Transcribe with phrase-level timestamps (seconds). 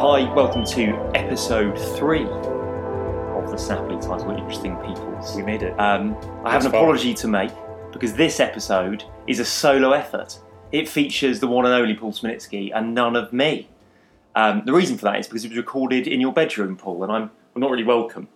[0.00, 5.36] Hi, welcome to episode three of the Snappily titled Interesting Peoples.
[5.36, 5.78] We made it.
[5.78, 6.80] Um, I have That's an fun.
[6.80, 7.50] apology to make
[7.92, 10.38] because this episode is a solo effort.
[10.72, 13.68] It features the one and only Paul Sminitsky and none of me.
[14.34, 17.12] Um, the reason for that is because it was recorded in your bedroom, Paul, and
[17.12, 18.28] I'm, I'm not really welcome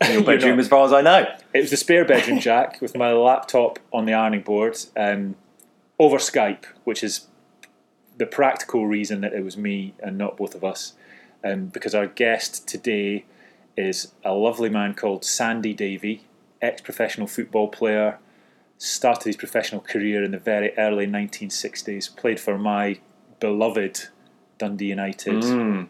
[0.00, 1.26] in your bedroom as far as I know.
[1.54, 5.36] It was the spare bedroom, Jack, with my laptop on the ironing board um,
[5.98, 7.26] over Skype, which is
[8.18, 10.94] the practical reason that it was me and not both of us.
[11.44, 13.24] Um, because our guest today
[13.76, 16.24] is a lovely man called Sandy Davie,
[16.60, 18.18] ex professional football player,
[18.78, 22.98] started his professional career in the very early 1960s, played for my
[23.40, 24.08] beloved
[24.56, 25.42] Dundee United.
[25.42, 25.88] Mm.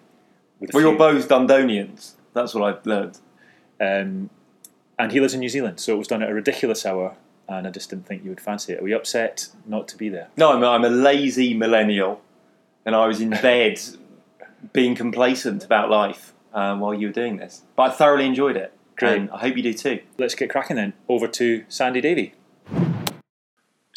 [0.72, 2.14] Well, you're both Dundonians.
[2.32, 3.18] That's what I've learned.
[3.80, 4.30] Um,
[4.98, 7.16] and he lives in New Zealand, so it was done at a ridiculous hour,
[7.48, 8.80] and I just didn't think you would fancy it.
[8.80, 10.28] Are we upset not to be there?
[10.36, 12.20] No, I'm a, I'm a lazy millennial,
[12.84, 13.80] and I was in bed
[14.72, 17.62] being complacent about life um, while you were doing this.
[17.76, 18.72] But I thoroughly enjoyed it.
[18.96, 19.16] Great.
[19.16, 20.00] And I hope you do too.
[20.18, 20.92] Let's get cracking then.
[21.08, 22.34] Over to Sandy Davie.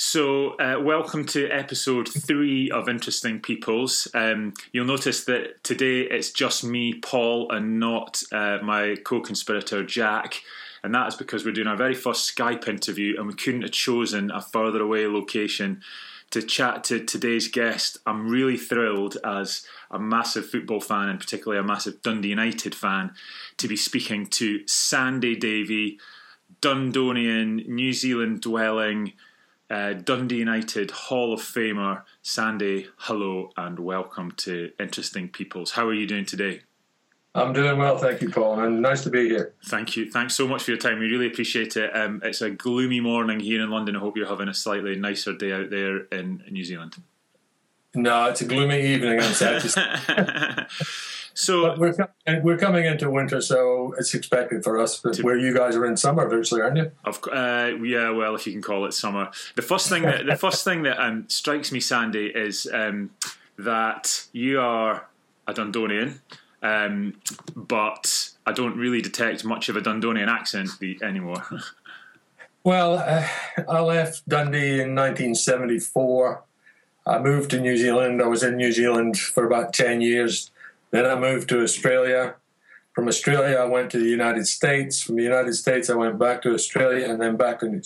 [0.04, 4.08] So, uh, welcome to episode three of Interesting Peoples.
[4.16, 9.84] Um, you'll notice that today it's just me, Paul, and not uh, my co conspirator,
[9.84, 10.42] Jack.
[10.84, 13.74] And that is because we're doing our very first Skype interview and we couldn't have
[13.74, 15.84] chosen a further away location
[16.32, 18.00] to chat to today's guest.
[18.08, 23.12] I'm really thrilled as a massive football fan and particularly a massive Dundee United fan
[23.58, 26.00] to be speaking to Sandy Davie,
[26.60, 29.14] Dundonian, New Zealand dwelling,
[29.72, 32.04] uh, Dundee United Hall of Famer.
[32.22, 35.72] Sandy, hello and welcome to Interesting Peoples.
[35.72, 36.62] How are you doing today?
[37.34, 39.54] I'm doing well, thank you, Paul, and nice to be here.
[39.68, 40.12] Thank you.
[40.12, 41.00] Thanks so much for your time.
[41.00, 41.96] We really appreciate it.
[41.96, 43.96] Um, it's a gloomy morning here in London.
[43.96, 47.02] I hope you're having a slightly nicer day out there in New Zealand.
[47.96, 49.22] No, it's a gloomy evening.
[49.22, 50.66] I'm sad to say.
[51.34, 55.00] So, But we're, com- we're coming into winter, so it's expected for us.
[55.00, 56.92] But where you guys are in summer virtually, aren't you?
[57.06, 59.30] Of, uh, yeah, well, if you can call it summer.
[59.56, 63.12] The first thing that the first thing that um, strikes me, Sandy, is um,
[63.58, 65.08] that you are
[65.48, 66.20] a Dundonian,
[66.62, 67.16] um,
[67.56, 70.70] but I don't really detect much of a Dundonian accent
[71.02, 71.44] anymore.
[72.64, 73.28] Well, uh,
[73.68, 76.44] I left Dundee in 1974.
[77.08, 78.22] I moved to New Zealand.
[78.22, 80.51] I was in New Zealand for about 10 years.
[80.92, 82.36] Then I moved to Australia.
[82.94, 85.02] From Australia, I went to the United States.
[85.02, 87.82] From the United States, I went back to Australia and then back to New,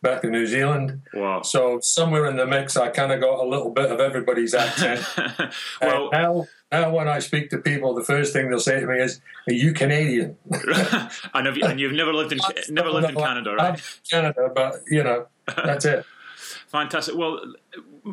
[0.00, 1.02] back to New Zealand.
[1.12, 1.42] wow.
[1.42, 5.04] So somewhere in the mix, I kind of got a little bit of everybody's accent.
[5.82, 8.98] well, now, now when I speak to people, the first thing they'll say to me
[8.98, 10.36] is, "Are you Canadian?"
[11.34, 12.38] and, have you, and you've never lived in
[12.70, 14.00] never lived in Canada, right?
[14.08, 16.06] Canada, but you know, that's it.
[16.68, 17.14] Fantastic.
[17.16, 17.40] Well,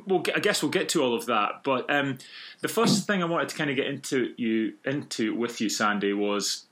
[0.05, 1.63] we'll I guess we'll get to all of that.
[1.63, 2.17] But um,
[2.61, 6.13] the first thing I wanted to kind of get into you into with you, Sandy,
[6.13, 6.65] was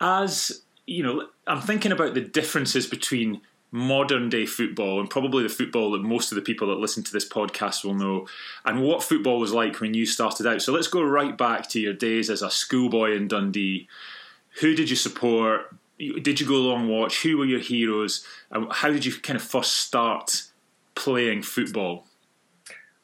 [0.00, 5.48] as you know, I'm thinking about the differences between modern day football and probably the
[5.48, 8.26] football that most of the people that listen to this podcast will know,
[8.64, 10.62] and what football was like when you started out.
[10.62, 13.88] So let's go right back to your days as a schoolboy in Dundee.
[14.60, 15.74] Who did you support?
[15.98, 17.22] Did you go along watch?
[17.22, 18.24] Who were your heroes?
[18.50, 20.42] And how did you kind of first start
[20.94, 22.06] playing football?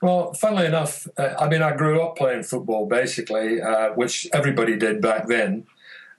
[0.02, 4.76] Well, funnily enough, uh, I mean, I grew up playing football basically, uh, which everybody
[4.76, 5.66] did back then.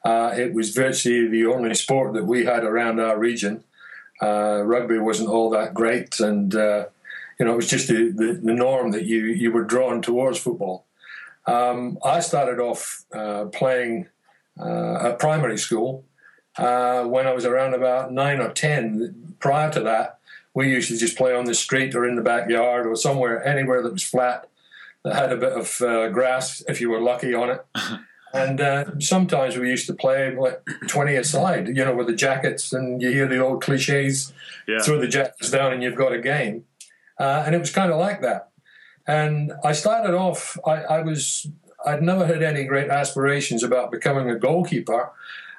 [0.05, 3.63] Uh, it was virtually the only sport that we had around our region.
[4.21, 6.85] Uh, rugby wasn't all that great, and uh,
[7.39, 10.37] you know, it was just the, the, the norm that you you were drawn towards
[10.37, 10.85] football.
[11.47, 13.03] Um, I started off
[13.51, 14.07] playing
[14.59, 16.03] at primary school
[16.57, 19.35] uh, when I was around about nine or ten.
[19.39, 20.19] Prior to that,
[20.53, 23.81] we used to just play on the street or in the backyard or somewhere, anywhere
[23.81, 24.47] that was flat,
[25.03, 27.65] that had a bit of uh, grass if you were lucky on it.
[28.33, 32.71] and uh, sometimes we used to play like 20 aside, you know, with the jackets,
[32.73, 34.31] and you hear the old cliches
[34.67, 34.79] Yeah.
[34.81, 36.65] throw the jackets down and you've got a game.
[37.19, 38.49] Uh, and it was kind of like that.
[39.07, 41.47] And I started off, I, I was,
[41.85, 45.11] I'd never had any great aspirations about becoming a goalkeeper.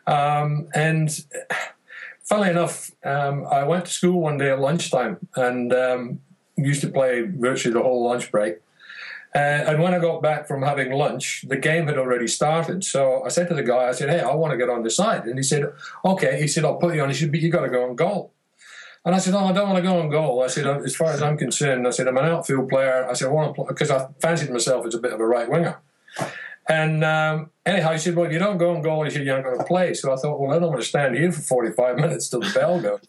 [0.07, 1.11] Um, and
[2.23, 6.21] funnily enough, um, I went to school one day at lunchtime and um,
[6.57, 8.57] used to play virtually the whole lunch break.
[9.35, 12.85] Uh, and when I got back from having lunch, the game had already started.
[12.85, 14.91] So I said to the guy, I said, "Hey, I want to get on the
[14.91, 15.73] side." And he said,
[16.05, 17.97] "Okay." He said, "I'll put you on." He said, "But you got to go on
[17.97, 18.33] goal."
[19.07, 21.13] And I said, "Oh, I don't want to go on goal." I said, "As far
[21.13, 23.07] as I'm concerned, I said I'm an outfield player.
[23.09, 25.27] I said I want to play because I fancied myself as a bit of a
[25.27, 25.79] right winger."
[26.69, 29.37] And um, anyhow, he said, "Well, if you don't go on goal, he said you're
[29.37, 31.41] not going to play." So I thought, "Well, I don't want to stand here for
[31.41, 33.01] 45 minutes till the bell goes."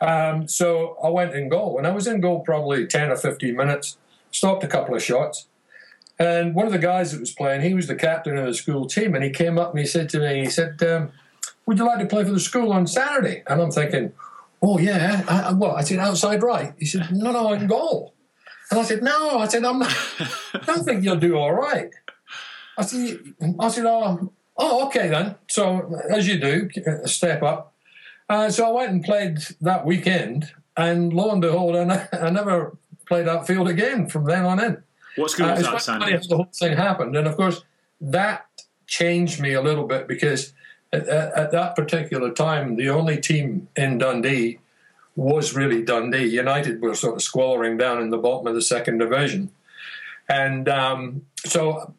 [0.00, 3.56] Um, so I went in goal, and I was in goal probably 10 or 15
[3.56, 3.98] minutes.
[4.30, 5.46] Stopped a couple of shots,
[6.18, 8.86] and one of the guys that was playing, he was the captain of the school
[8.86, 11.12] team, and he came up and he said to me, he said, um,
[11.66, 14.12] "Would you like to play for the school on Saturday?" And I'm thinking,
[14.60, 18.14] "Oh yeah, I, what?" I said, "Outside right." He said, "No, no, in goal."
[18.70, 19.96] And I said, "No," I said, "I'm not,
[20.54, 21.90] I don't think you'll do all right."
[22.78, 23.18] I said,
[23.58, 25.34] I said, oh, oh, okay then.
[25.48, 26.70] So as you do,
[27.06, 27.74] step up.
[28.28, 32.76] Uh, so I went and played that weekend, and lo and behold, I, I never
[33.06, 34.82] played outfield again from then on in.
[35.16, 36.16] What school Uh, was that, Sandy?
[36.16, 37.62] the whole thing happened, and of course
[38.00, 38.46] that
[38.86, 40.52] changed me a little bit because
[40.92, 44.58] at, at, at that particular time, the only team in Dundee
[45.16, 46.26] was really Dundee.
[46.26, 49.50] United were sort of squalling down in the bottom of the second division,
[50.28, 51.94] and um, so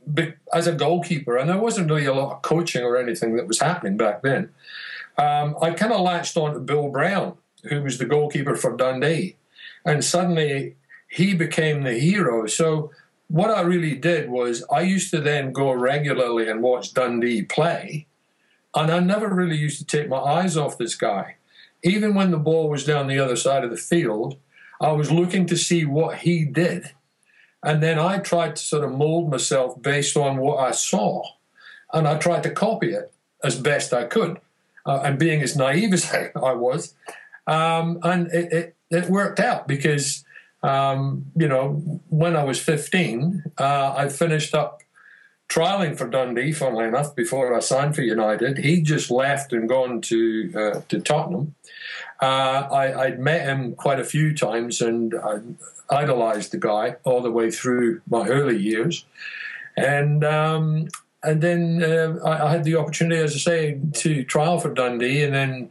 [0.54, 3.60] as a goalkeeper, and there wasn't really a lot of coaching or anything that was
[3.60, 4.50] happening back then.
[5.18, 9.36] Um, I kind of latched on to Bill Brown, who was the goalkeeper for Dundee,
[9.84, 10.76] and suddenly
[11.10, 12.46] he became the hero.
[12.46, 12.92] So
[13.28, 18.08] what I really did was I used to then go regularly and watch Dundee play,
[18.76, 21.36] and I never really used to take my eyes off this guy.
[21.84, 24.38] Even when the ball was down the other side of the field,
[24.82, 26.92] I was looking to see what he did.
[27.64, 31.24] And then I tried to sort of mold myself based on what I saw.
[31.94, 33.12] And I tried to copy it
[33.44, 34.40] as best I could.
[34.86, 36.96] Uh, and being as naive as I, was,
[37.46, 40.24] um, and it, it, it worked out because
[40.64, 41.74] um, you know,
[42.10, 44.82] when I was 15, uh, I finished up
[45.48, 48.60] trialing for Dundee, funnily enough, before I signed for United.
[48.60, 51.56] He just left and gone to uh, to Tottenham.
[52.22, 55.40] Uh, I, I'd met him quite a few times and I
[55.90, 59.06] idolized the guy all the way through my early years.
[59.78, 60.90] And um,
[61.24, 65.24] and then uh, I, I had the opportunity, as I say, to trial for Dundee,
[65.24, 65.70] and then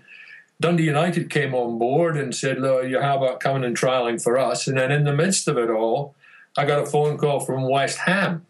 [0.61, 4.39] Dundee United came on board and said, "Look, you how about coming and trialing for
[4.39, 6.15] us?" And then in the midst of it all,
[6.57, 8.47] I got a phone call from West Ham.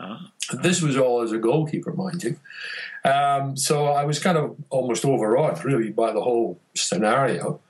[0.00, 0.30] Ah.
[0.62, 2.36] This was all as a goalkeeper, mind you.
[3.04, 7.60] Um, so I was kind of almost overawed, really, by the whole scenario.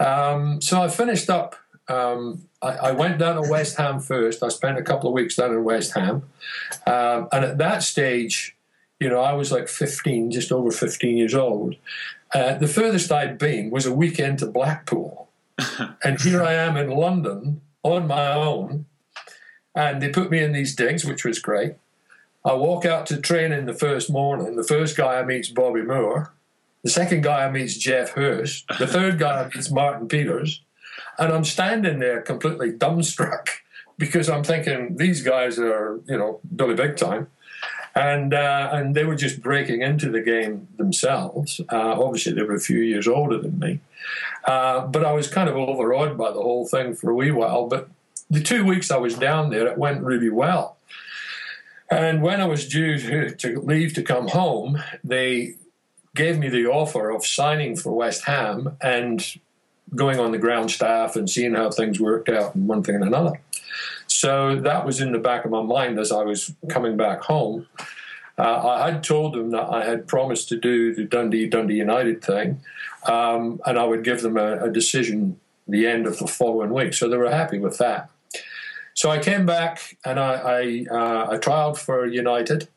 [0.00, 1.56] Um, so I finished up.
[1.88, 4.42] Um, I, I went down to West Ham first.
[4.42, 6.22] I spent a couple of weeks down in West Ham,
[6.86, 8.56] um, and at that stage,
[8.98, 11.74] you know, I was like 15, just over 15 years old.
[12.32, 15.28] Uh, the furthest I'd been was a weekend to Blackpool.
[16.04, 18.86] and here I am in London on my own.
[19.74, 21.74] And they put me in these digs, which was great.
[22.44, 24.56] I walk out to training the first morning.
[24.56, 26.32] The first guy I meet's Bobby Moore.
[26.82, 28.64] The second guy I meet's Geoff Hurst.
[28.78, 30.62] The third guy I meet's Martin Peters.
[31.18, 33.48] And I'm standing there completely dumbstruck
[33.98, 37.28] because I'm thinking these guys are, you know, Billy Big Time
[37.94, 41.60] and uh, and they were just breaking into the game themselves.
[41.70, 43.80] Uh, obviously, they were a few years older than me,
[44.44, 47.66] uh, but I was kind of overawed by the whole thing for a wee while.
[47.66, 47.88] But
[48.30, 50.76] the two weeks I was down there, it went really well.
[51.92, 52.98] And when I was due
[53.36, 55.56] to, leave to come home, they
[56.14, 59.24] gave me the offer of signing for West Ham and
[59.94, 63.04] going on the ground staff and seeing how things worked out and one thing and
[63.04, 63.40] another.
[64.06, 67.66] So that was in the back of my mind as I was coming back home.
[68.38, 72.24] Uh, I had told them that I had promised to do the Dundee Dundee United
[72.24, 72.60] thing,
[73.06, 76.94] um, and I would give them a, a decision the end of the following week.
[76.94, 78.08] So they were happy with that.
[79.02, 82.68] So I came back and I I, uh, I trialed for United.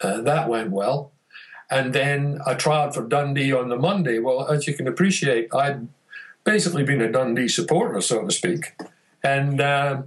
[0.00, 1.12] Uh, that went well,
[1.70, 4.20] and then I trialed for Dundee on the Monday.
[4.20, 5.86] Well, as you can appreciate, I'd
[6.44, 8.72] basically been a Dundee supporter, so to speak,
[9.22, 10.04] and uh,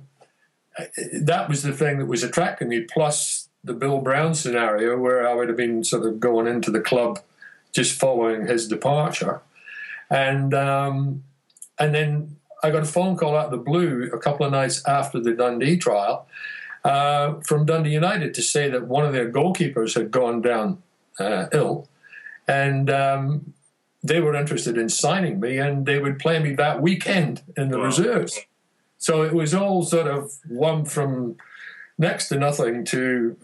[1.13, 2.81] that was the thing that was attracting me.
[2.81, 6.81] Plus the Bill Brown scenario, where I would have been sort of going into the
[6.81, 7.19] club
[7.73, 9.41] just following his departure,
[10.09, 11.21] and um,
[11.77, 14.81] and then I got a phone call out of the blue a couple of nights
[14.87, 16.27] after the Dundee trial
[16.83, 20.81] uh, from Dundee United to say that one of their goalkeepers had gone down
[21.19, 21.87] uh, ill,
[22.47, 23.53] and um,
[24.03, 27.77] they were interested in signing me, and they would play me that weekend in the
[27.77, 27.85] Wow.
[27.85, 28.39] reserves.
[28.97, 31.35] So it was all sort of one from
[31.97, 33.35] next to nothing to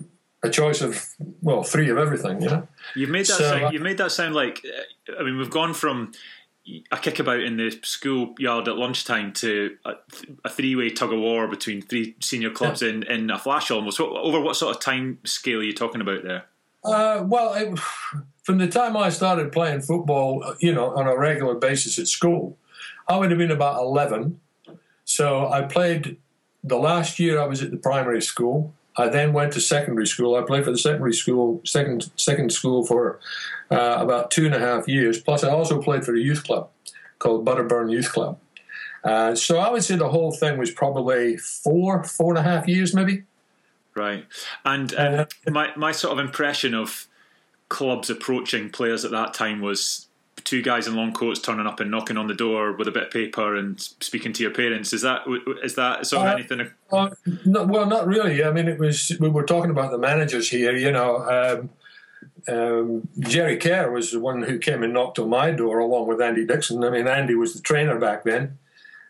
[0.41, 1.05] a choice of
[1.41, 2.41] well, three of everything.
[2.41, 2.67] You know.
[2.95, 4.63] You've made that So, uh, sound, you've made that sound like
[5.09, 6.11] uh, I mean we've gone from
[6.91, 9.93] a kickabout in the school yard at lunchtime to a,
[10.45, 13.99] a three-way tug of war between three senior clubs in, in a flash almost.
[13.99, 16.45] What, over what sort of time scale are you talking about there?
[16.83, 17.77] Uh, well, it,
[18.43, 22.57] from the time I started playing football, you know, on a regular basis at school,
[23.07, 24.39] I would have been about 11.
[25.05, 26.17] So I played
[26.63, 28.73] the last year I was at the primary school.
[28.95, 30.35] I then went to secondary school.
[30.35, 33.19] I played for the secondary school, second second school for
[33.71, 35.19] uh, about two and a half years.
[35.19, 36.69] Plus, I also played for a youth club
[37.19, 38.39] called Butterburn Youth Club.
[39.03, 42.67] Uh, so I would say the whole thing was probably four, four and a half
[42.67, 43.23] years, maybe.
[43.95, 44.25] Right,
[44.65, 47.07] and uh, my my sort of impression of
[47.69, 50.07] clubs approaching players at that time was
[50.43, 53.03] two guys in long coats turning up and knocking on the door with a bit
[53.03, 54.93] of paper and speaking to your parents.
[54.93, 55.21] Is that
[55.63, 56.71] is that sort of uh, anything?
[56.91, 57.09] Uh,
[57.45, 58.43] no, well, not really.
[58.43, 60.75] I mean, it was we were talking about the managers here.
[60.75, 61.69] You know,
[62.47, 66.07] um, um, Jerry Kerr was the one who came and knocked on my door along
[66.07, 66.83] with Andy Dickson.
[66.83, 68.57] I mean, Andy was the trainer back then.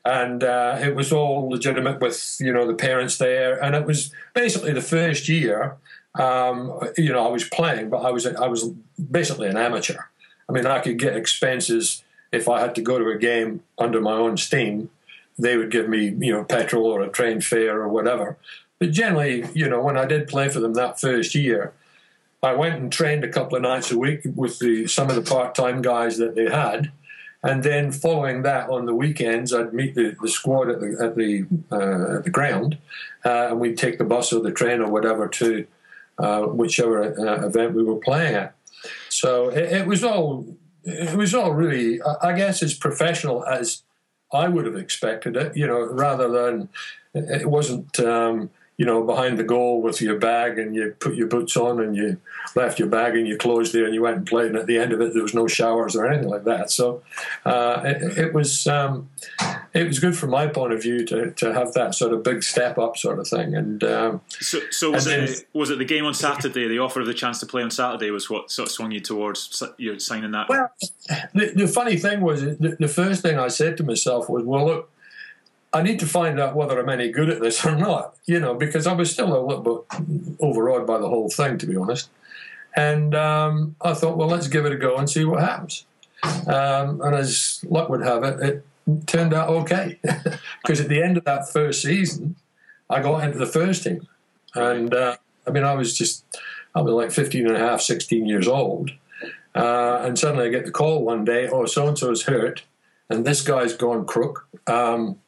[0.06, 4.12] And uh, it was all legitimate with you know the parents there, and it was
[4.34, 5.78] basically the first year.
[6.16, 8.68] Um, you know, I was playing, but I was I was
[9.10, 10.00] basically an amateur.
[10.54, 14.00] I mean, I could get expenses if I had to go to a game under
[14.00, 14.92] my own steam.
[15.40, 18.38] They would give me, you know, petrol or a train fare or whatever.
[18.78, 21.74] But generally, you know, when I did play for them that first year,
[22.44, 25.24] I went and trained a couple of nights a week with the, some of the
[25.24, 26.92] part-time guys that they had,
[27.42, 31.16] and then following that on the weekends, I'd meet the, the squad at the at
[31.16, 32.78] the, uh, at the ground,
[33.26, 35.66] uh, and we'd take the bus or the train or whatever to
[36.20, 38.54] uh, whichever uh, event we were playing at.
[39.14, 43.84] So it, it, was all it was all really, I guess, as professional as
[44.32, 45.56] I would have expected it.
[45.56, 46.70] You know, rather than
[47.14, 48.00] it wasn't.
[48.00, 48.50] Um,
[48.84, 51.96] you know, behind the goal with your bag and you put your boots on and
[51.96, 52.20] you
[52.54, 54.48] left your bag and your clothes there and you went and played.
[54.48, 56.70] And at the end of it, there was no showers or anything like that.
[56.70, 57.02] So
[57.46, 59.10] uh, it, it, was um,
[59.74, 62.44] it was good from my point of view to, to have that sort of big
[62.44, 63.56] step up sort of thing.
[63.56, 66.68] And um, so, so was it then, was it the game on Saturday?
[66.68, 69.00] The offer of the chance to play on Saturday was what sort of swung you
[69.00, 70.50] towards you signing that.
[70.50, 70.70] Well,
[71.34, 74.66] the, the funny thing was the, the first thing I said to myself was, well,
[74.66, 74.93] look
[75.74, 78.54] I need to find out whether I'm any good at this or not, you know,
[78.54, 82.10] because I was still a little bit overawed by the whole thing, to be honest.
[82.76, 85.86] And um, I thought, well, let's give it a go and see what happens.
[86.48, 90.00] Um, and as luck would have it, it turned out okay.
[90.62, 92.36] Because at the end of that first season,
[92.90, 94.08] I got into the first team.
[94.56, 96.24] And uh, I mean, I was just,
[96.76, 98.92] I was like 15 and a half, 16 years old.
[99.56, 102.64] Uh, and suddenly I get the call one day, oh, so and so is hurt,
[103.10, 104.48] and this guy's gone crook.
[104.66, 105.20] Um,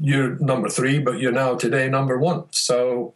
[0.00, 2.44] you're number three, but you're now today number one.
[2.50, 3.14] So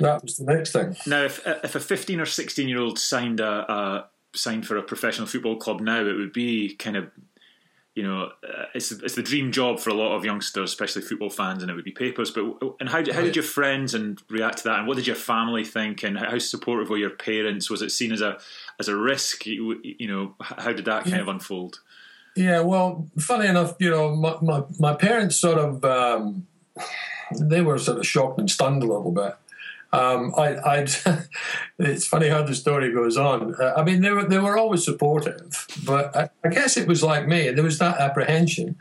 [0.00, 0.96] that was the next thing.
[1.06, 4.82] Now, if if a 15 or 16 year old signed a, a signed for a
[4.82, 7.10] professional football club now, it would be kind of
[7.94, 11.28] you know, uh, it's it's the dream job for a lot of youngsters, especially football
[11.28, 12.30] fans, and it would be papers.
[12.30, 12.44] But
[12.80, 15.62] and how how did your friends and react to that, and what did your family
[15.62, 17.68] think, and how supportive were your parents?
[17.68, 18.38] Was it seen as a
[18.80, 19.44] as a risk?
[19.44, 21.22] You, you know, how did that kind yeah.
[21.22, 21.80] of unfold?
[22.34, 26.46] Yeah, well, funny enough, you know, my, my, my parents sort of, um,
[27.38, 29.34] they were sort of shocked and stunned a little bit.
[29.92, 30.86] Um, I,
[31.78, 33.54] it's funny how the story goes on.
[33.56, 37.02] Uh, I mean, they were they were always supportive, but I, I guess it was
[37.02, 37.50] like me.
[37.50, 38.76] There was that apprehension.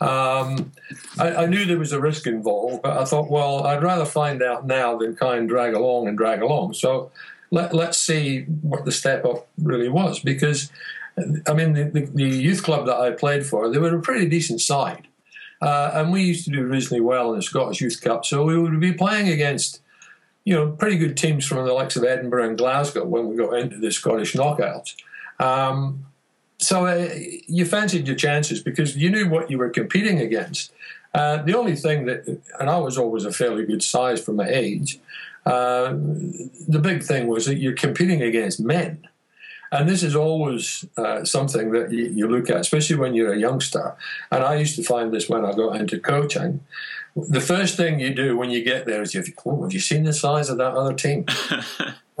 [0.00, 0.72] Um,
[1.18, 4.42] I, I, knew there was a risk involved, but I thought, well, I'd rather find
[4.42, 6.74] out now than kind of drag along and drag along.
[6.74, 7.10] So
[7.50, 10.70] let, let's see what the step up really was, because
[11.18, 14.28] I mean, the, the, the, youth club that I played for, they were a pretty
[14.28, 15.06] decent side.
[15.60, 18.24] Uh, and we used to do reasonably well in the Scottish Youth Cup.
[18.24, 19.80] So we would be playing against,
[20.44, 23.58] you know, pretty good teams from the likes of Edinburgh and Glasgow when we got
[23.58, 24.94] into the Scottish knockouts.
[25.38, 26.06] Um,
[26.58, 27.08] so uh,
[27.46, 30.72] you fancied your chances because you knew what you were competing against.
[31.12, 32.26] Uh, the only thing that,
[32.58, 35.00] and I was always a fairly good size for my age,
[35.46, 35.92] uh,
[36.68, 39.06] the big thing was that you're competing against men.
[39.72, 43.38] And this is always uh, something that you, you, look at, especially when you're a
[43.38, 43.96] youngster.
[44.32, 46.60] And I used to find this when I got into coaching.
[47.16, 49.80] The first thing you do when you get there is you think, oh, have you
[49.80, 51.24] seen the size of that other team?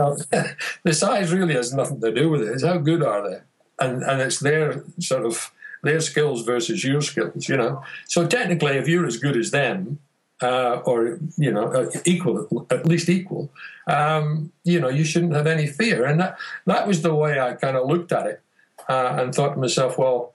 [0.00, 2.52] the size really has nothing to do with it.
[2.52, 3.40] It's how good are they?
[3.78, 5.52] And, and it's their sort of
[5.82, 7.82] their skills versus your skills, you know.
[8.06, 9.98] So technically, if you're as good as them,
[10.42, 13.50] uh, or you know, uh, equal, at least equal,
[13.86, 16.04] um, you know, you shouldn't have any fear.
[16.04, 18.40] And that, that was the way I kind of looked at it
[18.88, 20.32] uh, and thought to myself, well,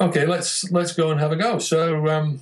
[0.00, 1.58] okay, let's let's go and have a go.
[1.58, 2.40] So, um,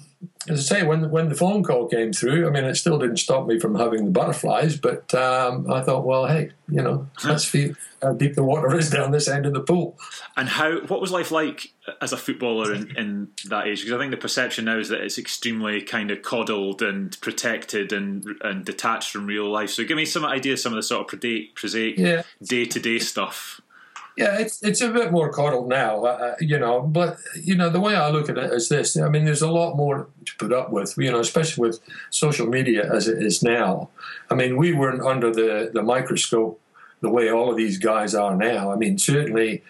[0.48, 3.18] as I say, when when the phone call came through, I mean, it still didn't
[3.18, 7.46] stop me from having the butterflies, but um, I thought, well, hey, you know, let's
[7.46, 9.98] see how deep the water is down this end of the pool.
[10.36, 10.80] And how?
[10.86, 13.80] What was life like as a footballer in, in that age?
[13.80, 17.92] Because I think the perception now is that it's extremely kind of coddled and protected
[17.92, 19.70] and and detached from real life.
[19.70, 21.20] So, give me some idea, some of the sort of
[21.54, 21.96] prosaic
[22.42, 23.60] day to day stuff.
[24.18, 26.80] Yeah, it's it's a bit more coddled now, uh, uh, you know.
[26.80, 29.50] But you know, the way I look at it is this: I mean, there's a
[29.50, 31.78] lot more to put up with, you know, especially with
[32.10, 33.90] social media as it is now.
[34.28, 36.60] I mean, we weren't under the the microscope
[37.00, 38.72] the way all of these guys are now.
[38.72, 39.62] I mean, certainly,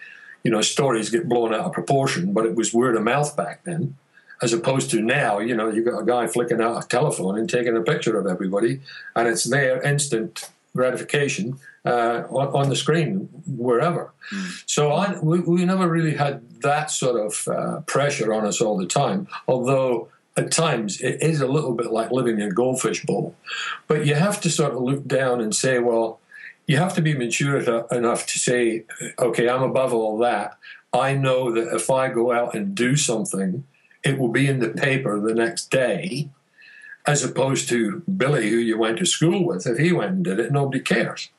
[0.43, 3.65] you know, stories get blown out of proportion, but it was word of mouth back
[3.65, 3.97] then,
[4.41, 5.37] as opposed to now.
[5.37, 8.25] You know, you've got a guy flicking out a telephone and taking a picture of
[8.25, 8.81] everybody,
[9.15, 14.13] and it's there instant gratification uh, on, on, the screen wherever.
[14.31, 14.63] Mm.
[14.65, 18.77] So I, we, we, never really had that sort of uh, pressure on us all
[18.77, 23.05] the time, although at times it is a little bit like living in a goldfish
[23.05, 23.35] bowl.
[23.87, 26.19] But you have to sort of look down and say, well,
[26.67, 27.57] you have to be mature
[27.91, 28.85] enough to say,
[29.17, 30.57] okay, I'm above all that.
[30.93, 33.63] I know that if I go out and do something,
[34.03, 36.29] it will be in the paper the next day
[37.05, 39.65] as opposed to Billy, who you went to school with.
[39.65, 41.29] If he went and did it, nobody cares.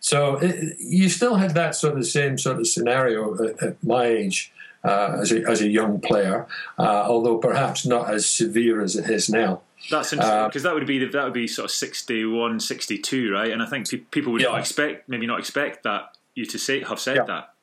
[0.00, 4.04] So it, you still had that sort of same sort of scenario at, at my
[4.06, 4.52] age
[4.84, 6.46] uh, as, a, as a young player,
[6.78, 9.62] uh, although perhaps not as severe as it is now.
[9.90, 13.50] That's interesting because uh, that would be that would be sort of 61, 62, right?
[13.50, 14.48] And I think pe- people would yeah.
[14.48, 17.24] not expect maybe not expect that you to say have said yeah.
[17.24, 17.53] that.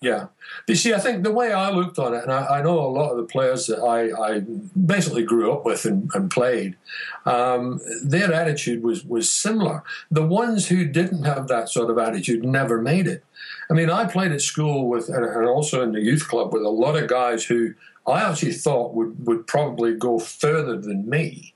[0.00, 0.28] Yeah.
[0.66, 2.88] You see, I think the way I looked on it, and I, I know a
[2.88, 4.40] lot of the players that I, I
[4.86, 6.76] basically grew up with and, and played,
[7.26, 9.82] um, their attitude was, was similar.
[10.10, 13.24] The ones who didn't have that sort of attitude never made it.
[13.70, 16.70] I mean, I played at school with, and, also in the youth club with a
[16.70, 17.74] lot of guys who
[18.06, 21.54] I actually thought would, would probably go further than me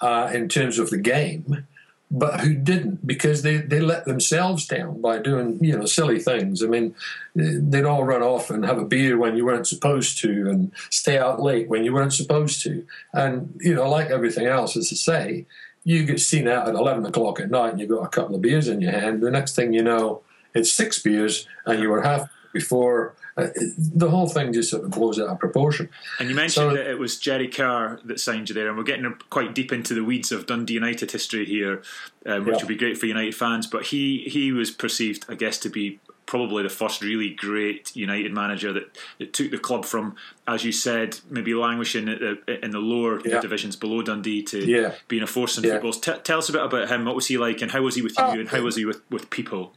[0.00, 1.66] uh, in terms of the game
[2.10, 6.62] but who didn't because they, they let themselves down by doing you know silly things.
[6.62, 6.94] I mean,
[7.34, 11.18] they'd all run off and have a beer when you weren't supposed to, and stay
[11.18, 14.96] out late when you weren't supposed to, and you know, like everything else, as I
[14.96, 15.46] say,
[15.82, 18.42] you get seen out at eleven o'clock at night and you've got a couple of
[18.42, 19.22] beers in your hand.
[19.22, 20.22] The next thing you know,
[20.54, 24.90] it's six beers, and you were half before uh, the whole thing just sort of
[24.90, 25.88] blows out of proportion.
[26.20, 28.84] And you mentioned so, that it was Jerry Kerr that signed you there, and we're
[28.84, 31.82] getting quite deep into the weeds of Dundee United history here,
[32.26, 32.62] um, which yeah.
[32.62, 33.66] will be great for United fans.
[33.66, 38.32] But he he was perceived, I guess, to be probably the first really great United
[38.32, 40.16] manager that, that took the club from,
[40.48, 43.40] as you said, maybe languishing the, in the lower yeah.
[43.40, 44.94] divisions below Dundee to yeah.
[45.06, 45.72] being a force in yeah.
[45.72, 45.92] football.
[45.92, 47.04] T- tell us a bit about him.
[47.04, 48.84] What was he like, and how was he with you, uh, and how was he
[48.84, 49.74] with, with people?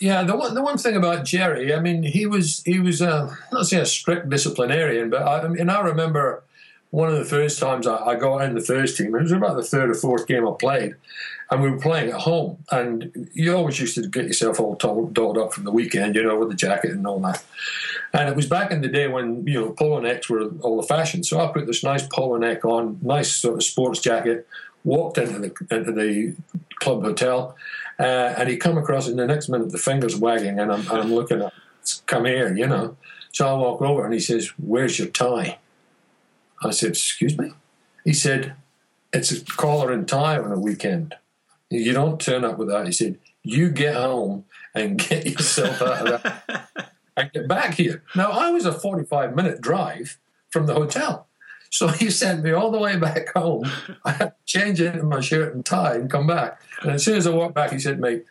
[0.00, 3.36] Yeah, the one the one thing about Jerry, I mean, he was he was a,
[3.50, 6.44] not say a strict disciplinarian, but I, mean, I remember
[6.90, 9.14] one of the first times I, I, got in the first team.
[9.14, 10.94] It was about the third or fourth game I played,
[11.50, 12.64] and we were playing at home.
[12.70, 16.38] And you always used to get yourself all dolled up from the weekend, you know,
[16.38, 17.42] with the jacket and all that.
[18.12, 20.86] And it was back in the day when you know polo necks were all the
[20.86, 21.24] fashion.
[21.24, 24.46] So I put this nice polo neck on, nice sort of sports jacket,
[24.84, 26.34] walked into the into the
[26.78, 27.56] club hotel,
[27.98, 30.98] uh, and he come across, and the next minute the finger's wagging, and I'm, and
[30.98, 31.52] I'm looking at,
[32.06, 32.96] come here, you know.
[33.32, 35.58] So I walk over, and he says, "Where's your tie?"
[36.62, 37.52] I said, "Excuse me."
[38.04, 38.54] He said,
[39.12, 41.14] "It's a collar and tie on a weekend.
[41.70, 46.08] You don't turn up with that." He said, "You get home and get yourself out
[46.08, 50.18] of that and get back here." Now I was a forty-five minute drive
[50.50, 51.27] from the hotel.
[51.70, 53.70] So he sent me all the way back home.
[54.04, 56.60] I had to change into my shirt and tie and come back.
[56.82, 58.24] And as soon as I walked back, he said, mate,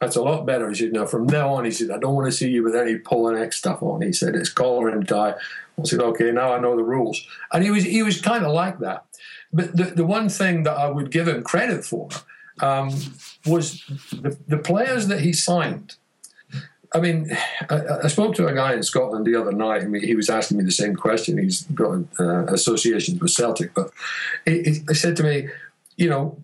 [0.00, 0.68] that's a lot better.
[0.68, 2.76] He said, now from now on, he said, I don't want to see you with
[2.76, 4.02] any polo neck stuff on.
[4.02, 5.34] He said, it's collar and tie.
[5.78, 7.20] I said, okay, now I know the rules.
[7.52, 9.04] And he was he was kind of like that.
[9.52, 12.08] But the, the one thing that I would give him credit for
[12.60, 12.90] um,
[13.46, 15.96] was the, the players that he signed
[16.92, 17.36] I mean,
[17.70, 20.58] I, I, spoke to a guy in Scotland the other night, and he was asking
[20.58, 21.38] me the same question.
[21.38, 23.90] He's got uh, associations with Celtic, but
[24.44, 25.48] he, he, said to me,
[25.96, 26.42] you know,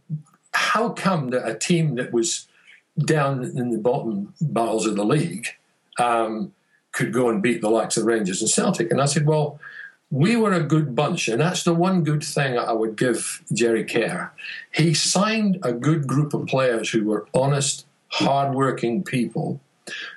[0.53, 2.47] how come that a team that was
[2.99, 5.49] down in the bottom battles of the league
[5.99, 6.53] um,
[6.93, 8.91] could go and beat the likes of Rangers and Celtic?
[8.91, 9.59] And I said, well,
[10.11, 13.85] we were a good bunch, and that's the one good thing I would give Jerry
[13.85, 14.31] Kerr.
[14.73, 19.61] He signed a good group of players who were honest, hardworking people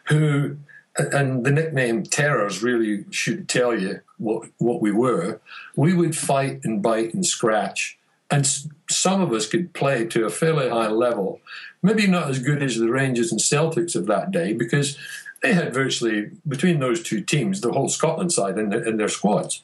[0.05, 0.57] who
[0.97, 5.39] and the nickname terrors really should tell you what what we were.
[5.75, 7.97] We would fight and bite and scratch,
[8.31, 8.47] and
[8.89, 11.41] some of us could play to a fairly high level.
[11.83, 14.97] Maybe not as good as the Rangers and Celtics of that day, because
[15.43, 19.61] they had virtually between those two teams the whole Scotland side in, in their squads.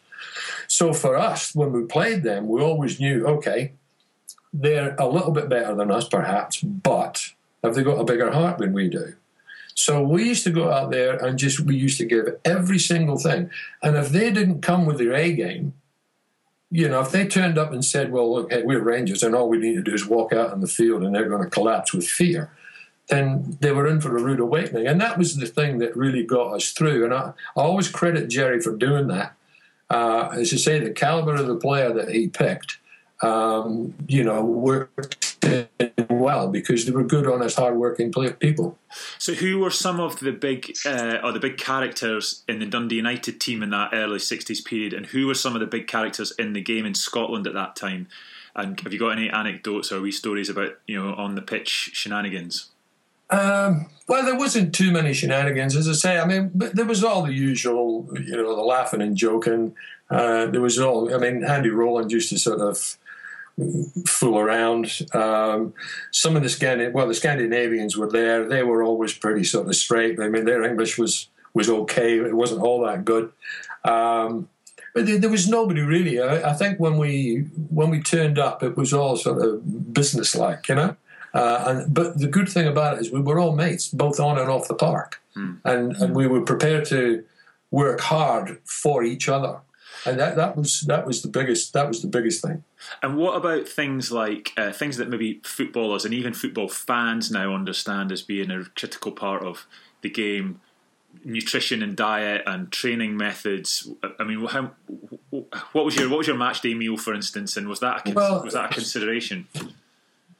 [0.68, 3.74] So for us, when we played them, we always knew okay,
[4.54, 7.30] they're a little bit better than us, perhaps, but
[7.64, 9.16] have they got a bigger heart than we do?
[9.76, 13.18] So we used to go out there and just we used to give every single
[13.18, 13.50] thing.
[13.82, 15.74] And if they didn't come with their A game,
[16.70, 19.48] you know, if they turned up and said, "Well, look, hey, we're Rangers, and all
[19.48, 21.94] we need to do is walk out in the field, and they're going to collapse
[21.94, 22.50] with fear,"
[23.10, 24.88] then they were in for a rude awakening.
[24.88, 27.04] And that was the thing that really got us through.
[27.04, 29.36] And I, I always credit Jerry for doing that.
[29.90, 32.78] Uh, as you say, the caliber of the player that he picked,
[33.22, 35.33] um, you know, worked
[36.10, 38.78] well because they were good, honest, hard-working people.
[39.18, 42.96] So, who were some of the big uh, or the big characters in the Dundee
[42.96, 46.32] United team in that early '60s period, and who were some of the big characters
[46.38, 48.08] in the game in Scotland at that time?
[48.56, 51.92] And have you got any anecdotes or wee stories about you know on the pitch
[51.94, 52.70] shenanigans?
[53.30, 56.20] Um, well, there wasn't too many shenanigans, as I say.
[56.20, 59.76] I mean, but there was all the usual, you know, the laughing and joking.
[60.10, 61.14] Uh, there was all.
[61.14, 62.98] I mean, Andy Rolland used to sort of
[64.08, 65.00] fool around.
[65.14, 65.74] Um,
[66.12, 68.48] some of the Scandin- well, the Scandinavians were there.
[68.48, 70.20] They were always pretty sort of straight.
[70.20, 72.18] I mean, their English was was okay.
[72.18, 73.32] It wasn't all that good.
[73.84, 74.50] Um,
[74.94, 76.20] but there, there, was nobody really.
[76.20, 80.36] I, I, think when we when we turned up, it was all sort of business
[80.36, 80.96] like, you know.
[81.34, 84.38] Uh, and, but the good thing about it is we were all mates, both on
[84.38, 85.58] and off the park, mm.
[85.66, 87.24] and, and we were prepared to
[87.72, 89.58] work hard for each other,
[90.06, 92.64] and that, that was that was the biggest that was the biggest thing.
[93.02, 97.54] And what about things like uh, things that maybe footballers and even football fans now
[97.54, 99.66] understand as being a critical part of
[100.02, 100.62] the game?
[101.24, 103.88] Nutrition and diet and training methods.
[104.18, 104.72] I mean, how,
[105.30, 108.14] what was your what was your match day meal, for instance, and was that a,
[108.14, 109.48] well, was that a consideration?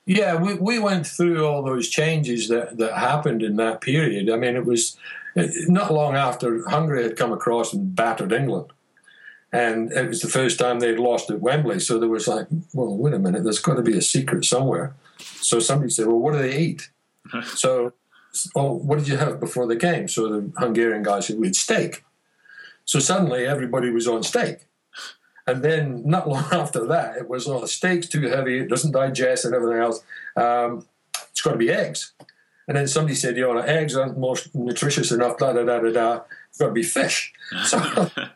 [0.08, 4.32] Yeah, we, we went through all those changes that, that happened in that period.
[4.32, 4.98] I mean, it was
[5.36, 8.74] not long after Hungary had come across and battered England.
[9.54, 11.80] And it was the first time they'd lost at Wembley.
[11.80, 14.96] So there was like, well, wait a minute, there's got to be a secret somewhere.
[15.20, 16.90] So somebody said, well, what do they eat?
[17.46, 17.94] so,
[18.56, 20.08] well, what did you have before the game?
[20.08, 22.04] So the Hungarian guy said, we had steak.
[22.86, 24.66] So suddenly everybody was on steak.
[25.46, 28.92] And then not long after that, it was, oh, the steak's too heavy, it doesn't
[28.92, 30.04] digest and everything else.
[30.36, 30.88] Um,
[31.30, 32.14] it's got to be eggs.
[32.68, 35.92] And then somebody said, you know, eggs aren't most nutritious enough, da da da da
[35.92, 36.22] da.
[36.50, 37.34] It's got to be fish.
[37.66, 37.80] So,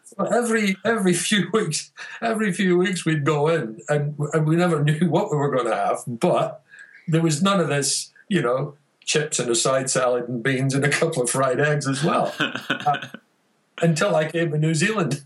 [0.03, 4.83] so, every every few weeks, every few weeks we'd go in, and and we never
[4.83, 6.03] knew what we were going to have.
[6.05, 6.61] But
[7.07, 10.83] there was none of this, you know, chips and a side salad and beans and
[10.83, 12.35] a couple of fried eggs as well.
[12.39, 13.07] Uh,
[13.81, 15.23] until I came to New Zealand.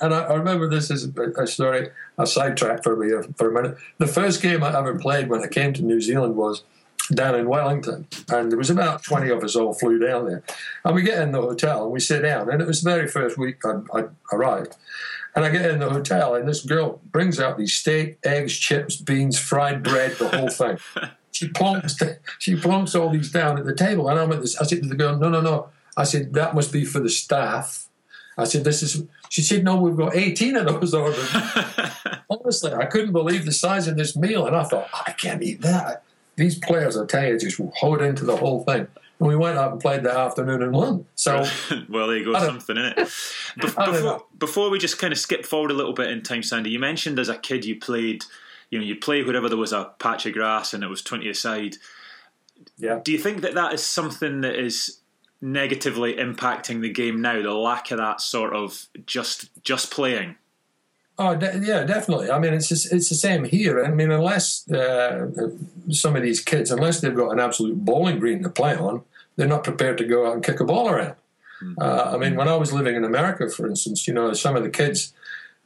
[0.00, 3.78] and I, I, remember this is a, story, a sidetrack for me for a minute.
[3.98, 6.62] The first game I ever played when I came to New Zealand was
[7.12, 8.06] down in Wellington.
[8.28, 10.42] And there was about 20 of us all flew down there.
[10.84, 12.50] And we get in the hotel and we sit down.
[12.50, 14.76] And it was the very first week I, I arrived.
[15.36, 18.96] And I get in the hotel and this girl brings out these steak, eggs, chips,
[18.96, 20.78] beans, fried bread, the whole thing.
[21.34, 22.00] She plonks,
[22.38, 24.08] she plonks all these down at the table.
[24.08, 25.68] And I'm at this, I said to the girl, no, no, no.
[25.96, 27.84] I said, that must be for the staff
[28.36, 31.28] I said, "This is." She said, "No, we've got 18 of those ordered."
[32.30, 35.60] Honestly, I couldn't believe the size of this meal, and I thought, "I can't eat
[35.62, 36.03] that."
[36.36, 38.88] These players, I tell you, just hoed into the whole thing.
[39.20, 41.06] And we went up and played that afternoon and won.
[41.14, 41.44] So,
[41.88, 42.96] well, there you go, something in it.
[43.60, 46.78] before, before we just kind of skip forward a little bit in time, Sandy, you
[46.78, 48.24] mentioned as a kid you played,
[48.70, 51.28] you know, you play wherever there was a patch of grass and it was 20
[51.28, 51.76] aside.
[52.76, 53.00] Yeah.
[53.02, 54.98] Do you think that that is something that is
[55.40, 57.40] negatively impacting the game now?
[57.40, 60.36] The lack of that sort of just just playing.
[61.16, 62.30] Oh de- yeah, definitely.
[62.30, 63.84] I mean, it's just, it's the same here.
[63.84, 65.30] I mean, unless uh,
[65.90, 69.02] some of these kids, unless they've got an absolute bowling green to play on,
[69.36, 71.14] they're not prepared to go out and kick a ball around.
[71.62, 71.80] Mm-hmm.
[71.80, 74.64] Uh, I mean, when I was living in America, for instance, you know, some of
[74.64, 75.12] the kids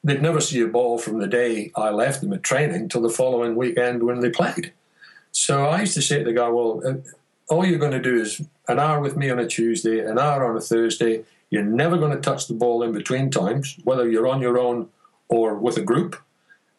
[0.04, 3.10] they'd never see a ball from the day I left them at training till the
[3.10, 4.72] following weekend when they played.
[5.32, 6.94] So I used to say to the guy, well, uh,
[7.48, 10.48] all you're going to do is an hour with me on a Tuesday, an hour
[10.48, 11.24] on a Thursday.
[11.50, 14.88] You're never going to touch the ball in between times, whether you're on your own
[15.28, 16.16] or with a group,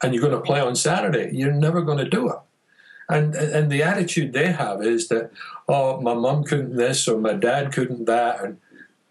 [0.01, 1.29] and you're going to play on Saturday.
[1.33, 2.39] You're never going to do it.
[3.09, 5.31] And and the attitude they have is that
[5.67, 8.57] oh my mum couldn't this or my dad couldn't that and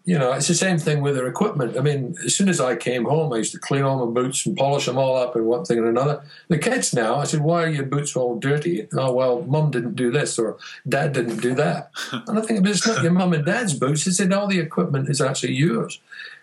[0.09, 1.77] you know, it's the same thing with their equipment.
[1.77, 4.43] I mean, as soon as I came home, I used to clean all my boots
[4.43, 6.23] and polish them all up and one thing and another.
[6.47, 8.87] The kids now, I said, why are your boots all dirty?
[8.93, 11.91] Oh, well, mum didn't do this or dad didn't do that.
[12.11, 14.05] and I think, but it's not your mum and dad's boots.
[14.05, 15.99] They said, all the equipment is actually yours.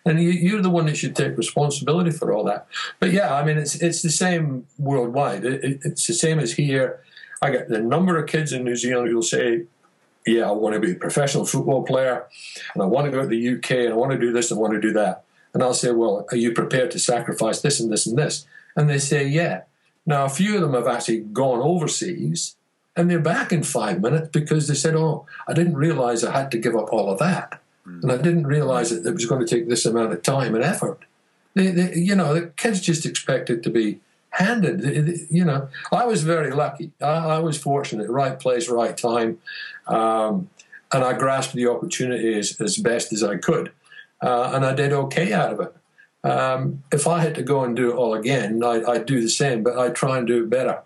[0.06, 2.68] And you, are the one that should take responsibility for all that.
[3.00, 5.44] But yeah, I mean, it's it's the same worldwide.
[5.44, 7.02] It, it, it's the same as here.
[7.42, 9.64] I get the number of kids in New Zealand who'll say,
[10.26, 12.26] yeah, I want to be a professional football player
[12.74, 14.58] and I want to go to the UK and I want to do this and
[14.58, 15.24] I want to do that.
[15.52, 18.46] And I'll say, well, are you prepared to sacrifice this and this and this?
[18.74, 19.62] And they say, yeah.
[20.04, 22.56] Now, a few of them have actually gone overseas
[22.96, 26.50] and they're back in five minutes because they said, oh, I didn't realize I had
[26.52, 27.60] to give up all of that.
[27.86, 30.64] And I didn't realize that it was going to take this amount of time and
[30.64, 31.04] effort.
[31.54, 35.26] They, they, you know, the kids just expect it to be handed.
[35.30, 36.92] You know, I was very lucky.
[37.00, 38.10] I, I was fortunate.
[38.10, 39.38] Right place, right time,
[39.86, 40.50] um,
[40.92, 43.72] and I grasped the opportunity as, as best as I could,
[44.22, 45.74] uh, and I did okay out of it.
[46.28, 49.30] Um, if I had to go and do it all again, I, would do the
[49.30, 50.82] same, but I'd try and do it better.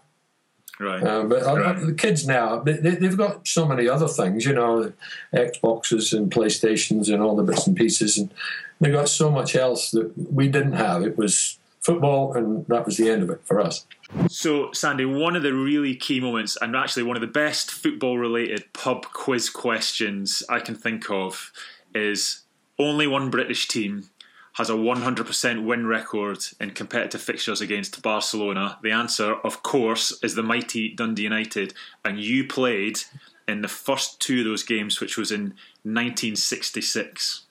[0.80, 1.02] Right.
[1.02, 1.76] Uh, but right.
[1.76, 4.90] I, the kids now, they, have got so many other things, you know,
[5.34, 8.32] Xboxes and PlayStations and all the bits and pieces, and
[8.80, 11.02] they've got so much else that we didn't have.
[11.02, 13.86] It was football, and that was the end of it for us.
[14.28, 18.16] So, Sandy, one of the really key moments, and actually one of the best football
[18.16, 21.52] related pub quiz questions I can think of,
[21.94, 22.40] is
[22.78, 24.08] only one British team
[24.54, 28.78] has a 100% win record in competitive fixtures against Barcelona?
[28.82, 31.74] The answer, of course, is the mighty Dundee United.
[32.04, 33.00] And you played
[33.46, 37.42] in the first two of those games, which was in 1966.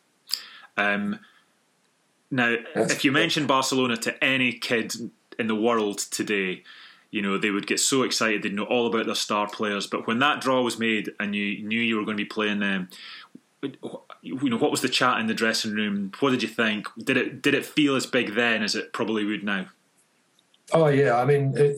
[0.78, 1.20] Um,
[2.32, 4.94] now, That's if you mention Barcelona to any kid
[5.38, 6.64] in the world today,
[7.12, 9.88] you know they would get so excited they'd know all about their star players.
[9.88, 12.60] But when that draw was made and you knew you were going to be playing
[12.60, 12.90] them,
[14.22, 16.12] you know what was the chat in the dressing room?
[16.20, 16.88] What did you think?
[16.98, 19.68] Did it did it feel as big then as it probably would now?
[20.72, 21.78] Oh yeah, I mean, it,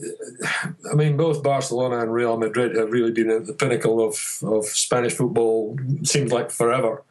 [0.90, 4.66] I mean, both Barcelona and Real Madrid have really been at the pinnacle of, of
[4.66, 5.78] Spanish football.
[6.02, 7.02] Seems like forever.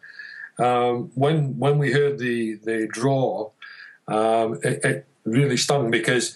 [0.59, 3.49] Um, when when we heard the the draw,
[4.07, 6.35] um, it, it, really stung because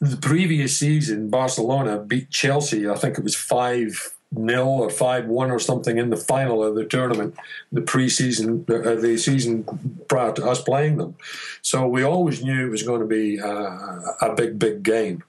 [0.00, 2.88] the previous season Barcelona beat Chelsea.
[2.88, 6.74] I think it was five nil or five one or something in the final of
[6.74, 7.34] the tournament,
[7.72, 9.64] the preseason, uh, the season
[10.08, 11.16] prior to us playing them.
[11.62, 15.24] So we always knew it was going to be uh, a big, big game.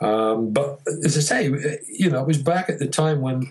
[0.00, 3.50] Um, but as I say, you know, it was back at the time when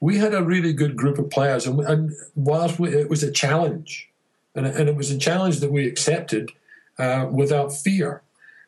[0.00, 3.30] we had a really good group of players, and, and whilst we, it was a
[3.30, 4.08] challenge,
[4.54, 6.50] and, and, it was a challenge that we accepted
[6.98, 8.22] uh, without fear.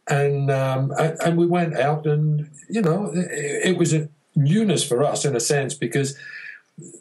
[0.08, 5.02] And, um, and we went out, and you know, it, it was a newness for
[5.02, 6.16] us in a sense because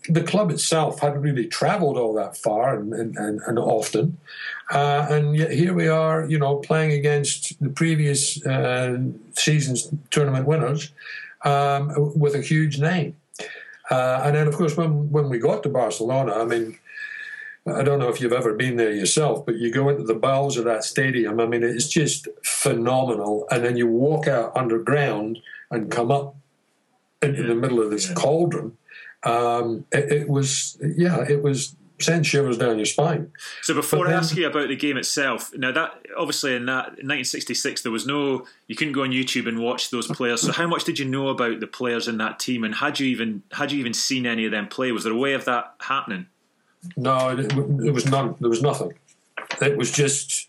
[0.09, 4.17] the club itself hadn't really travelled all that far and, and, and, and often.
[4.69, 8.97] Uh, and yet here we are, you know, playing against the previous uh,
[9.33, 10.91] season's tournament winners
[11.43, 13.15] um, with a huge name.
[13.89, 16.77] Uh, and then, of course, when, when we got to Barcelona, I mean,
[17.67, 20.57] I don't know if you've ever been there yourself, but you go into the bowels
[20.57, 21.39] of that stadium.
[21.39, 23.45] I mean, it's just phenomenal.
[23.51, 25.39] And then you walk out underground
[25.69, 26.35] and come up
[27.21, 28.15] into the middle of this yeah.
[28.15, 28.77] cauldron.
[29.23, 33.31] Um, it, it, was, yeah, it was send shivers down your spine.
[33.61, 36.85] So before then, I ask you about the game itself, now that obviously in that
[36.85, 40.41] 1966 there was no, you couldn't go on YouTube and watch those players.
[40.41, 43.07] So how much did you know about the players in that team, and had you
[43.07, 44.91] even had you even seen any of them play?
[44.91, 46.27] Was there a way of that happening?
[46.97, 48.35] No, it, it was none.
[48.39, 48.93] There was nothing.
[49.61, 50.47] It was just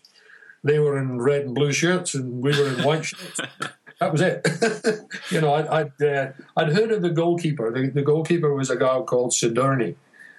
[0.63, 3.39] they were in red and blue shirts, and we were in white shirts.
[4.03, 4.99] that was it.
[5.31, 7.71] you know, I, would uh, I'd heard of the goalkeeper.
[7.71, 9.95] The, the, goalkeeper was a guy called Sadurní.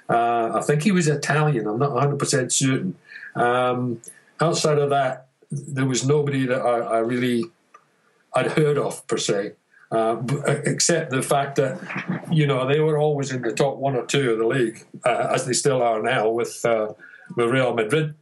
[0.09, 1.67] Uh, I think he was Italian.
[1.67, 2.97] I'm not 100 percent certain.
[3.35, 4.03] Um,
[4.41, 7.45] outside of that, there was nobody that I, I really
[8.35, 9.53] I'd heard of per se,
[9.91, 10.23] uh,
[10.65, 11.79] except the fact that
[12.31, 15.29] you know they were always in the top one or two of the league, uh,
[15.33, 16.93] as they still are now with uh,
[17.37, 18.15] with Real Madrid,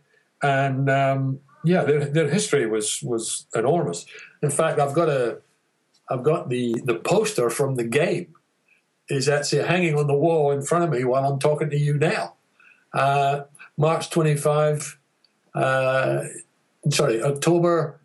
[0.43, 4.07] and um, yeah, their, their history was was enormous.
[4.43, 5.39] In fact, I've got a,
[6.09, 8.35] I've got the the poster from the game,
[9.09, 11.95] is actually hanging on the wall in front of me while I'm talking to you
[11.95, 12.35] now.
[12.93, 13.43] Uh,
[13.77, 14.99] March 25,
[15.55, 16.25] uh,
[16.91, 18.01] sorry, October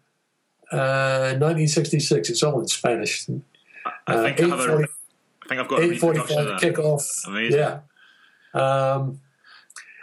[0.71, 2.30] uh, 1966.
[2.30, 3.28] It's all in Spanish.
[4.08, 7.04] I think, I, have a, I think I've got 845 kickoff.
[7.28, 7.60] Amazing.
[7.60, 7.80] Yeah.
[8.54, 9.19] Um,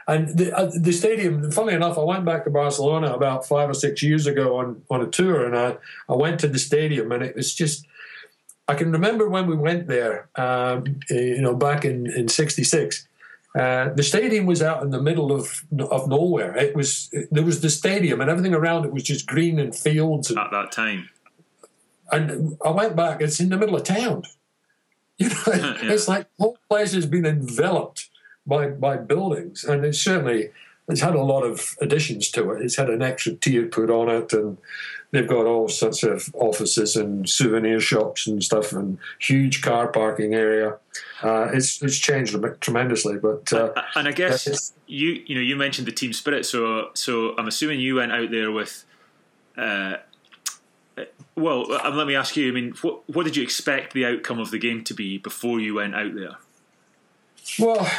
[0.06, 3.74] and the, uh, the stadium, funnily enough, I went back to Barcelona about five or
[3.74, 5.76] six years ago on, on a tour, and I,
[6.08, 7.86] I went to the stadium, and it was just,
[8.68, 13.08] I can remember when we went there, um, you know, back in, in 66.
[13.58, 16.56] Uh, the stadium was out in the middle of of nowhere.
[16.56, 20.28] It was there was the stadium and everything around it was just green and fields.
[20.28, 21.08] And, At that time,
[22.10, 23.20] and I went back.
[23.20, 24.24] It's in the middle of town.
[25.16, 25.92] You know, yeah.
[25.92, 28.08] it's like the whole place has been enveloped
[28.46, 30.50] by by buildings, and it's certainly
[30.88, 32.62] it's had a lot of additions to it.
[32.62, 34.58] It's had an extra tier put on it, and
[35.10, 40.34] they've got all sorts of offices and souvenir shops and stuff, and huge car parking
[40.34, 40.76] area.
[41.22, 45.86] Uh, it's it's changed tremendously, but uh, and I guess you you know you mentioned
[45.86, 48.84] the team spirit, so so I'm assuming you went out there with.
[49.56, 49.96] Uh,
[51.36, 52.48] well, uh, let me ask you.
[52.48, 55.60] I mean, what what did you expect the outcome of the game to be before
[55.60, 56.36] you went out there?
[57.58, 57.90] Well,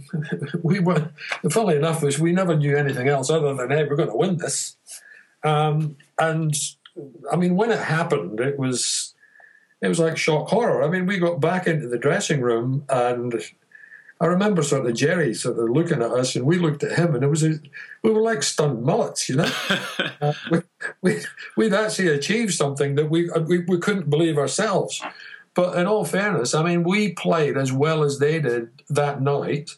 [0.62, 1.10] we were.
[1.50, 4.36] Funnily enough, was we never knew anything else other than hey, we're going to win
[4.36, 4.76] this.
[5.42, 6.54] Um, and
[7.32, 9.14] I mean, when it happened, it was
[9.80, 10.82] it was like shock horror.
[10.82, 13.34] I mean, we got back into the dressing room, and
[14.20, 17.14] I remember sort of Jerry sort of looking at us, and we looked at him,
[17.14, 17.58] and it was a,
[18.02, 19.50] we were like stunned mullets, you know.
[20.20, 20.58] uh, we,
[21.00, 21.20] we
[21.56, 25.00] we'd actually achieved something that we, we we couldn't believe ourselves.
[25.54, 29.76] But in all fairness, I mean, we played as well as they did that night,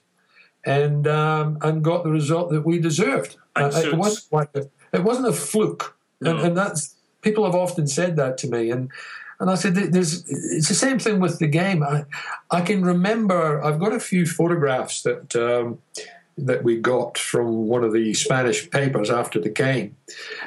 [0.64, 3.36] and um, and got the result that we deserved.
[3.56, 6.30] Uh, it wasn't like a, it wasn't a fluke, no.
[6.36, 8.90] and, and that's people have often said that to me, and
[9.40, 11.82] and I said, "There's it's the same thing with the game.
[11.82, 12.04] I
[12.50, 15.78] I can remember I've got a few photographs that." Um,
[16.38, 19.94] that we got from one of the Spanish papers after the game,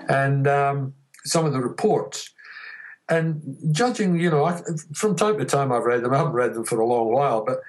[0.09, 2.31] and um, some of the reports.
[3.07, 4.61] And judging, you know, I,
[4.93, 6.13] from time to time I've read them.
[6.13, 7.61] I haven't read them for a long while, but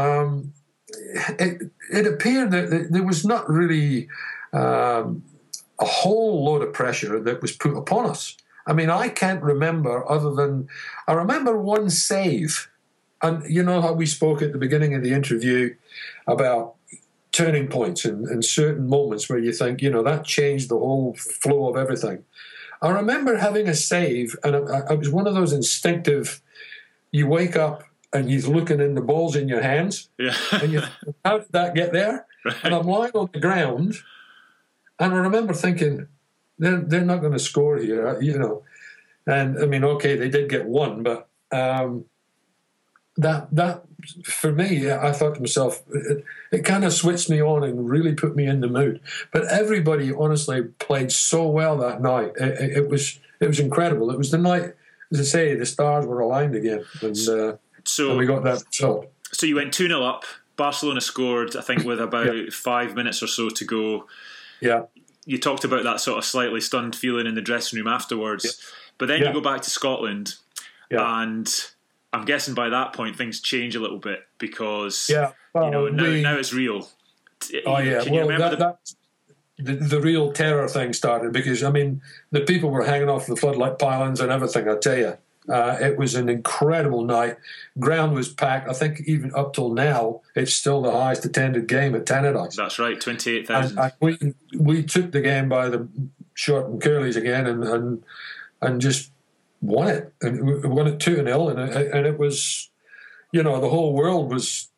[0.00, 0.52] um,
[1.38, 4.08] it, it appeared that there was not really
[4.52, 5.24] um,
[5.80, 8.36] a whole load of pressure that was put upon us.
[8.66, 10.68] I mean, I can't remember other than
[11.06, 12.70] I remember one save.
[13.20, 15.74] And you know how we spoke at the beginning of the interview
[16.26, 16.74] about
[17.32, 21.14] turning points and, and certain moments where you think, you know, that changed the whole
[21.14, 22.24] flow of everything.
[22.84, 26.42] I remember having a save, and it, was one of those instinctive.
[27.12, 30.36] You wake up and you're looking in the balls in your hands, yeah.
[30.52, 30.82] and you,
[31.24, 32.26] how did that get there?
[32.44, 32.56] Right.
[32.62, 33.94] And I'm lying on the ground,
[34.98, 36.08] and I remember thinking,
[36.58, 38.62] they're they're not going to score here, uh, you know.
[39.26, 42.04] And I mean, okay, they did get one, but um,
[43.16, 43.84] that that
[44.24, 48.14] for me, I thought to myself, it, it kind of switched me on and really
[48.14, 49.00] put me in the mood.
[49.32, 52.32] But everybody, honestly, played so well that night.
[52.36, 54.10] It, it was it was incredible.
[54.10, 54.74] It was the night,
[55.12, 58.64] as I say, the stars were aligned again, and, uh, so and we got that
[58.66, 59.10] result.
[59.32, 60.24] So you went two 0 up.
[60.56, 62.44] Barcelona scored, I think, with about yeah.
[62.52, 64.06] five minutes or so to go.
[64.60, 64.82] Yeah
[65.26, 68.90] you talked about that sort of slightly stunned feeling in the dressing room afterwards, yeah.
[68.98, 69.28] but then yeah.
[69.28, 70.34] you go back to Scotland,
[70.90, 71.48] and
[72.14, 75.88] I'm guessing by that point things change a little bit because yeah, well, you know
[75.88, 76.88] now, we, now it's real.
[77.66, 78.78] Oh yeah, Can well that, the, that
[79.58, 83.36] the, the real terror thing started because I mean the people were hanging off the
[83.36, 84.68] floodlight pylons and everything.
[84.68, 87.36] I tell you, uh, it was an incredible night.
[87.80, 88.68] Ground was packed.
[88.68, 92.54] I think even up till now, it's still the highest attended game at Tannadice.
[92.54, 93.92] That's right, twenty eight thousand.
[94.00, 95.88] We we took the game by the
[96.34, 98.04] short and curlies again, and and
[98.62, 99.10] and just
[99.64, 102.70] won it, and we won it two 0 and it, and it was,
[103.32, 104.68] you know, the whole world was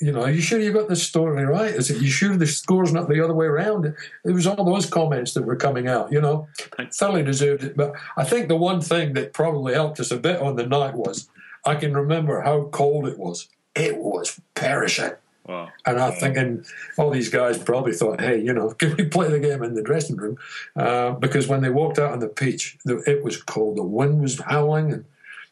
[0.00, 1.72] you know, are you sure you got the story right?
[1.72, 3.86] Is it you sure the score's not the other way around?
[3.86, 6.48] It was all those comments that were coming out, you know.
[6.92, 7.76] Thoroughly deserved it.
[7.76, 10.94] But I think the one thing that probably helped us a bit on the night
[10.94, 11.28] was
[11.64, 13.48] I can remember how cold it was.
[13.74, 15.12] It was perishing.
[15.46, 15.70] Wow.
[15.84, 16.64] And I'm thinking,
[16.96, 19.82] all these guys probably thought, hey, you know, can we play the game in the
[19.82, 20.38] dressing room?
[20.74, 23.76] Uh, because when they walked out on the pitch, it was cold.
[23.76, 24.92] The wind was howling.
[24.92, 25.04] And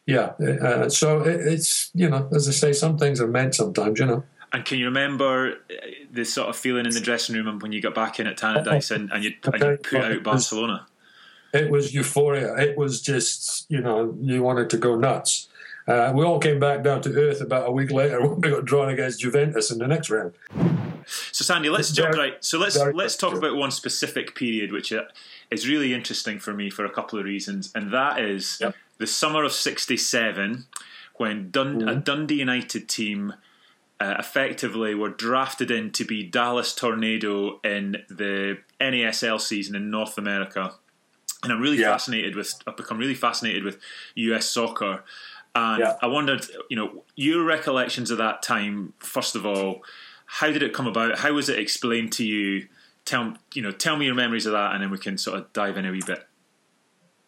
[0.05, 3.99] yeah, uh, so it, it's, you know, as I say, some things are meant sometimes,
[3.99, 4.23] you know.
[4.51, 5.75] And can you remember uh,
[6.11, 8.91] the sort of feeling in the dressing room when you got back in at Tannadice
[8.91, 10.87] and, and, you, and you put out Barcelona?
[11.53, 12.55] It was euphoria.
[12.57, 15.49] It was just, you know, you wanted to go nuts.
[15.87, 18.65] Uh, we all came back down to earth about a week later when we got
[18.65, 20.33] drawn against Juventus in the next round.
[21.05, 22.45] So Sandy, let's it's jump very, right.
[22.45, 25.03] So let's let's talk about one specific period, which uh,
[25.51, 28.75] is really interesting for me for a couple of reasons, and that is yep.
[28.97, 30.65] the summer of '67,
[31.15, 31.89] when Dun- mm-hmm.
[31.89, 33.33] a Dundee United team
[33.99, 40.17] uh, effectively were drafted in to be Dallas Tornado in the NASL season in North
[40.17, 40.73] America.
[41.43, 41.91] And I'm really yeah.
[41.91, 42.55] fascinated with.
[42.65, 43.77] I've become really fascinated with
[44.15, 44.45] U.S.
[44.45, 45.03] soccer,
[45.55, 45.97] and yeah.
[46.01, 48.93] I wondered, you know, your recollections of that time.
[48.99, 49.83] First of all,
[50.25, 51.19] how did it come about?
[51.19, 52.67] How was it explained to you?
[53.05, 55.51] Tell you know, tell me your memories of that, and then we can sort of
[55.53, 56.25] dive in a wee bit.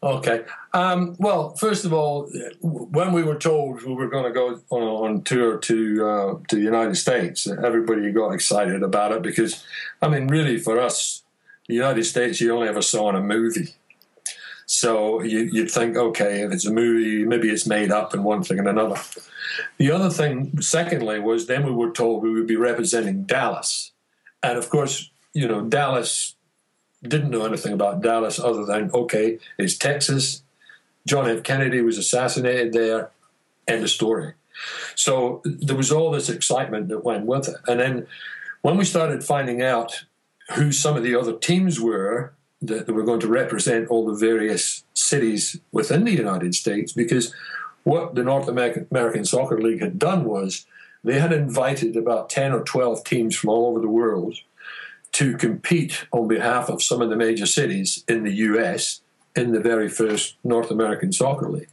[0.02, 0.44] Okay.
[0.74, 2.30] Um, well, first of all,
[2.62, 6.56] when we were told we were going to go on, on tour to uh, to
[6.56, 9.64] the United States, everybody got excited about it because,
[10.02, 11.24] I mean, really for us,
[11.68, 13.76] the United States you only ever saw in a movie.
[14.66, 18.44] So you, would think, okay, if it's a movie, maybe it's made up and one
[18.44, 19.00] thing and another.
[19.78, 23.92] The other thing, secondly, was then we were told we would be representing Dallas,
[24.42, 26.36] and of course, you know, Dallas
[27.04, 30.44] didn't know anything about Dallas other than, okay, it's Texas.
[31.06, 31.44] John F.
[31.44, 33.12] Kennedy was assassinated there.
[33.68, 34.34] End of story.
[34.96, 37.58] So there was all this excitement that went with it.
[37.68, 38.08] And then
[38.62, 40.06] when we started finding out
[40.54, 42.34] who some of the other teams were
[42.68, 47.34] that, were going to represent all the various cities within the United States, because
[47.84, 50.66] what the North American, American Soccer League had done was
[51.04, 54.40] they had invited about 10 or 12 teams from all over the world
[55.12, 59.02] to compete on behalf of some of the major cities in the US
[59.36, 61.70] in the very first North American Soccer League.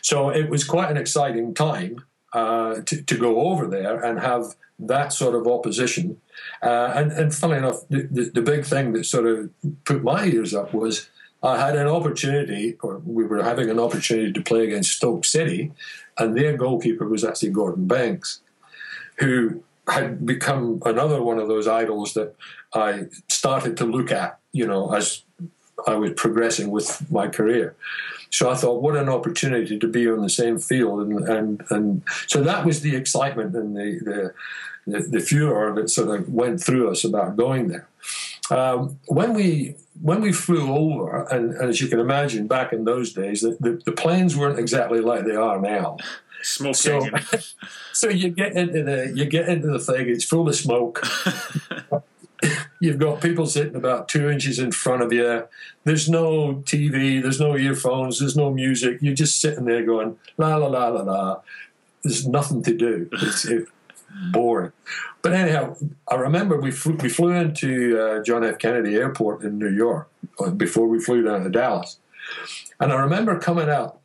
[0.00, 4.54] So it was quite an exciting time uh, to, to go over there and have
[4.78, 6.20] that sort of opposition.
[6.62, 9.50] Uh, and, and funnily enough, the, the, the, big thing that sort of
[9.84, 11.08] put my ears up was
[11.42, 15.72] I had an opportunity, or we were having an opportunity to play against Stoke City,
[16.18, 18.40] and their goalkeeper was actually Gordon Banks,
[19.18, 22.34] who had become another one of those idols that
[22.74, 25.22] I started to look at, you know, as
[25.86, 27.76] I was progressing with my career.
[28.30, 32.02] So I thought, what an opportunity to be on the same field, and and, and
[32.26, 34.34] so that was the excitement and the the,
[34.98, 37.88] the, the furor that sort of went through us about going there.
[38.50, 42.84] Um, when we when we flew over, and, and, as you can imagine, back in
[42.84, 45.96] those days, the, the, the planes weren't exactly like they are now.
[46.42, 46.74] Smoking.
[46.74, 47.38] So,
[47.92, 50.08] so you get into the you get into the thing.
[50.08, 51.04] It's full of smoke.
[52.80, 55.46] You've got people sitting about two inches in front of you.
[55.84, 57.22] There's no TV.
[57.22, 58.20] There's no earphones.
[58.20, 58.98] There's no music.
[59.00, 61.40] You're just sitting there going la la la la la.
[62.02, 63.08] There's nothing to do.
[63.12, 63.66] It's it,
[64.30, 64.72] boring.
[65.22, 65.76] But anyhow,
[66.08, 68.58] I remember we flew, we flew into uh, John F.
[68.58, 70.08] Kennedy Airport in New York
[70.38, 71.98] uh, before we flew down to Dallas,
[72.78, 74.00] and I remember coming out.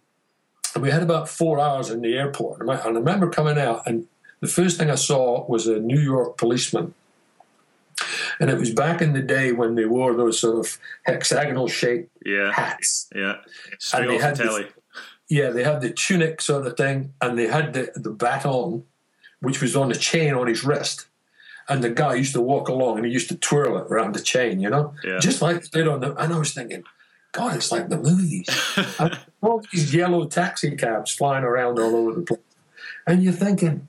[0.80, 4.08] We had about four hours in the airport, and I remember coming out, and
[4.40, 6.94] the first thing I saw was a New York policeman
[8.40, 12.10] and it was back in the day when they wore those sort of hexagonal shaped
[12.26, 12.52] yeah.
[12.52, 13.10] hats.
[13.16, 13.38] Yeah,
[13.80, 14.68] straight and they had the telly.
[15.30, 18.84] yeah, they had the tunic sort of thing, and they had the, the baton,
[19.40, 21.08] which was on a chain on his wrist.
[21.70, 24.20] And the guy used to walk along and he used to twirl it around the
[24.20, 25.20] chain, you know, yeah.
[25.20, 26.14] just like they did on the.
[26.16, 26.84] And I was thinking,
[27.32, 28.48] God, it's like the movies.
[29.42, 32.40] all these yellow taxi cabs flying around all over the place,
[33.08, 33.88] and you're thinking,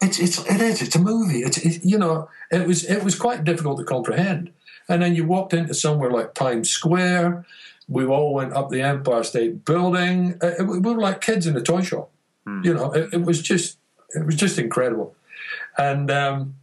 [0.00, 0.82] it's it's it is.
[0.82, 1.40] It's a movie.
[1.40, 2.28] It's it, you know.
[2.54, 4.52] It was it was quite difficult to comprehend.
[4.88, 7.46] And then you walked into somewhere like Times Square.
[7.88, 10.38] We all went up the Empire State Building.
[10.42, 12.10] It, it, we were like kids in a toy shop.
[12.46, 12.62] Hmm.
[12.64, 13.78] You know, it, it, was just
[14.14, 15.14] it was just incredible.
[15.78, 16.56] And um,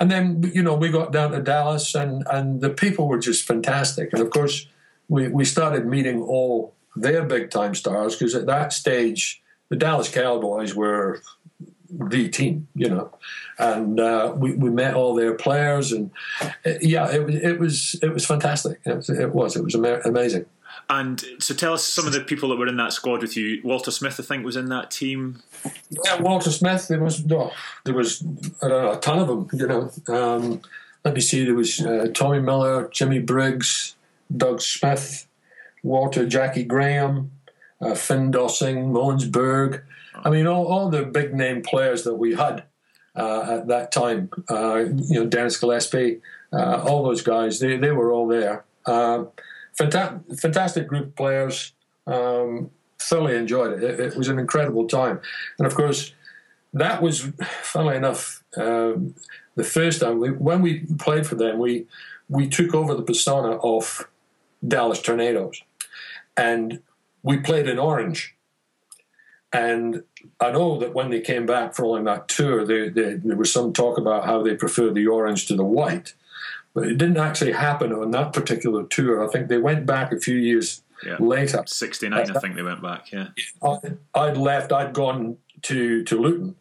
[0.00, 3.46] and then you know we got down to Dallas, and and the people were just
[3.46, 4.12] fantastic.
[4.12, 4.66] And of course,
[5.08, 10.08] we we started meeting all their big time stars because at that stage the Dallas
[10.08, 11.20] Cowboys were
[11.90, 13.12] the team, you know,
[13.58, 16.10] and uh, we, we met all their players, and
[16.42, 18.80] uh, yeah, it was it was it was fantastic.
[18.84, 20.46] It was it was, it was amazing.
[20.88, 23.60] And so, tell us some of the people that were in that squad with you.
[23.64, 25.42] Walter Smith, I think, was in that team.
[25.90, 26.86] Yeah, Walter Smith.
[26.86, 27.50] There was oh,
[27.84, 28.22] there was
[28.62, 29.48] know a ton of them.
[29.52, 30.60] You know, um,
[31.04, 31.44] let me see.
[31.44, 33.96] There was uh, Tommy Miller, Jimmy Briggs,
[34.34, 35.26] Doug Smith,
[35.82, 37.32] Walter, Jackie Graham,
[37.80, 39.82] uh, Finn Dossing, Mogens Berg.
[40.24, 42.64] I mean, all, all the big name players that we had
[43.14, 46.20] uh, at that time, uh, you know, Dennis Gillespie,
[46.52, 48.64] uh, all those guys, they, they were all there.
[48.84, 49.24] Uh,
[49.78, 51.72] fanta- fantastic group of players.
[52.06, 53.82] Um, thoroughly enjoyed it.
[53.82, 54.00] it.
[54.00, 54.16] it.
[54.16, 55.20] was an incredible time.
[55.58, 56.12] And of course,
[56.72, 59.14] that was, funnily enough, um,
[59.56, 61.86] the first time we, when we played for them, we
[62.28, 64.08] we took over the persona of
[64.66, 65.62] Dallas Tornadoes,
[66.36, 66.80] and
[67.22, 68.35] we played in orange.
[69.56, 70.02] And
[70.38, 73.72] I know that when they came back following that tour, they, they, there was some
[73.72, 76.12] talk about how they preferred the orange to the white.
[76.74, 79.26] But it didn't actually happen on that particular tour.
[79.26, 81.16] I think they went back a few years yeah.
[81.18, 81.62] later.
[81.66, 83.28] 69, I think they went back, yeah.
[83.62, 86.56] I, would left, I'd gone to, to Luton,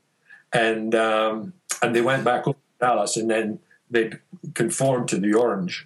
[0.53, 3.59] and, um, and they went back up to Dallas, and then
[3.91, 4.13] they
[4.53, 5.85] conformed to the orange.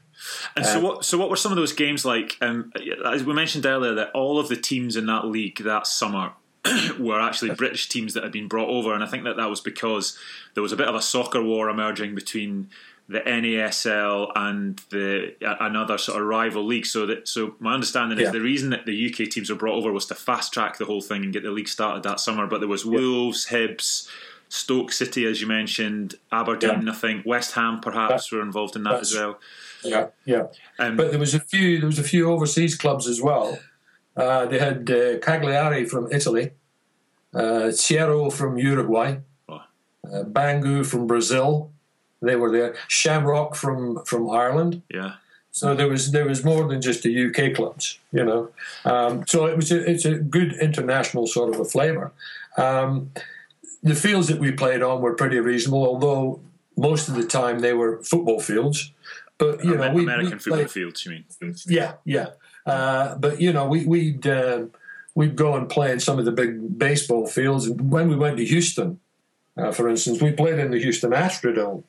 [0.55, 1.05] And so, what?
[1.05, 2.36] So, what were some of those games like?
[2.41, 2.74] Um,
[3.05, 6.34] as we mentioned earlier, that all of the teams in that league that summer
[6.99, 9.62] were actually British teams that had been brought over, and I think that that was
[9.62, 10.18] because
[10.53, 12.70] there was a bit of a soccer war emerging between
[13.10, 16.86] the NASL and the another sort of rival league.
[16.86, 18.28] So that so my understanding yeah.
[18.28, 20.86] is the reason that the UK teams were brought over was to fast track the
[20.86, 22.45] whole thing and get the league started that summer.
[22.45, 22.91] But there was yeah.
[22.91, 24.07] Wolves, Hibs,
[24.47, 26.84] Stoke City, as you mentioned, Aberdeen.
[26.84, 26.91] Yeah.
[26.91, 29.39] I think West Ham perhaps were involved in that as well.
[29.84, 30.47] Yeah, yeah.
[30.78, 31.80] Um, but there was a few.
[31.80, 33.57] There was a few overseas clubs as well.
[34.16, 36.51] Uh, they had uh, Cagliari from Italy,
[37.34, 37.72] uh,
[38.32, 39.53] from Uruguay, oh.
[39.55, 41.72] uh, Bangu from Brazil.
[42.22, 42.76] They were there.
[42.88, 44.82] Shamrock from from Ireland.
[44.93, 45.14] Yeah.
[45.51, 48.49] So there was there was more than just the UK clubs, you know.
[48.86, 52.12] Um, so it was a, it's a good international sort of a flavour.
[52.57, 53.12] Um,
[53.82, 56.39] the fields that we played on were pretty reasonable, although
[56.78, 58.91] most of the time they were football fields.
[59.38, 61.05] But you know, we, American we football fields.
[61.05, 61.55] You mean?
[61.66, 62.32] Yeah, yeah.
[62.70, 64.65] Uh, but you know, we, we'd uh,
[65.15, 67.65] we'd go and play in some of the big baseball fields.
[67.65, 68.99] And when we went to Houston,
[69.57, 71.84] uh, for instance, we played in the Houston Astrodome,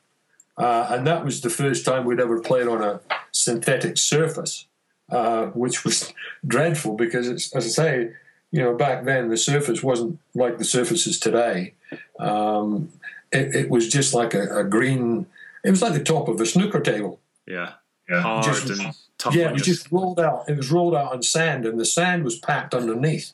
[0.56, 3.00] uh, and that was the first time we'd ever played on a
[3.32, 4.66] synthetic surface.
[5.10, 6.12] uh, which was
[6.46, 8.12] dreadful because as I say,
[8.52, 11.74] you know, back then the surface wasn't like the surfaces today.
[12.18, 12.90] Um,
[13.32, 15.26] it, it, was just like a, a, green.
[15.64, 17.20] It was like the top of a snooker table.
[17.46, 17.74] Yeah,
[18.10, 19.34] yeah, hard just, and tough.
[19.34, 20.48] Yeah, it was just rolled out.
[20.48, 23.32] It was rolled out on sand, and the sand was packed underneath.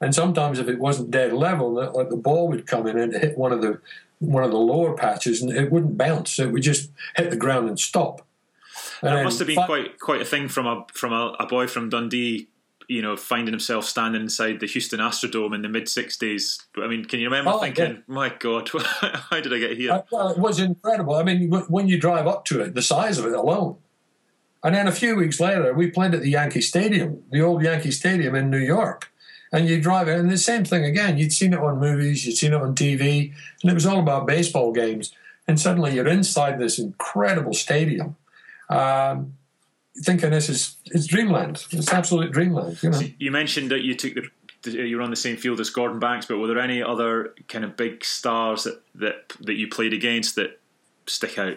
[0.00, 3.36] And sometimes, if it wasn't dead level, like the ball would come in and hit
[3.36, 3.80] one of the
[4.20, 6.38] one of the lower patches, and it wouldn't bounce.
[6.38, 8.26] It would just hit the ground and stop.
[9.02, 11.66] And that must have been quite quite a thing from a from a, a, boy
[11.66, 12.48] from Dundee,
[12.88, 16.64] you know, finding himself standing inside the Houston Astrodome in the mid '60s.
[16.76, 18.00] I mean, can you remember oh, thinking, yeah.
[18.06, 18.68] "My God,
[19.00, 21.14] how did I get here?" Uh, well, it was incredible.
[21.14, 23.76] I mean, when you drive up to it, the size of it alone.
[24.68, 27.90] And then a few weeks later, we played at the Yankee Stadium, the old Yankee
[27.90, 29.10] Stadium in New York
[29.52, 31.16] and you drive it, and the same thing again.
[31.16, 34.26] You'd seen it on movies, you'd seen it on TV, and it was all about
[34.26, 35.12] baseball games.
[35.46, 38.16] And suddenly you're inside this incredible stadium,
[38.68, 39.34] um,
[39.96, 41.64] thinking this is it's dreamland.
[41.70, 42.82] It's absolute dreamland.
[42.82, 42.98] You know.
[42.98, 45.98] So you mentioned that you took the you were on the same field as Gordon
[45.98, 49.94] Banks, but were there any other kind of big stars that that, that you played
[49.94, 50.60] against that
[51.06, 51.56] stick out?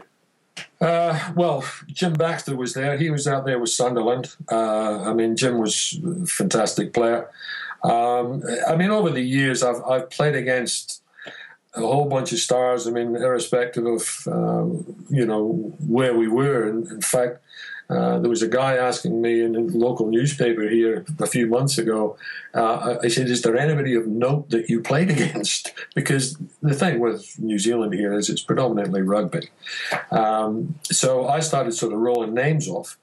[0.79, 2.97] Uh, well, Jim Baxter was there.
[2.97, 4.35] He was out there with Sunderland.
[4.51, 7.29] Uh, I mean, Jim was a fantastic player.
[7.83, 11.01] Um, I mean, over the years, I've I've played against
[11.73, 12.87] a whole bunch of stars.
[12.87, 16.67] I mean, irrespective of um, you know where we were.
[16.67, 17.39] In, in fact,
[17.91, 21.77] uh, there was a guy asking me in a local newspaper here a few months
[21.77, 22.15] ago.
[22.53, 26.99] Uh, I said, "Is there anybody of note that you played against?" Because the thing
[26.99, 29.49] with New Zealand here is it's predominantly rugby.
[30.09, 32.97] Um, so I started sort of rolling names off.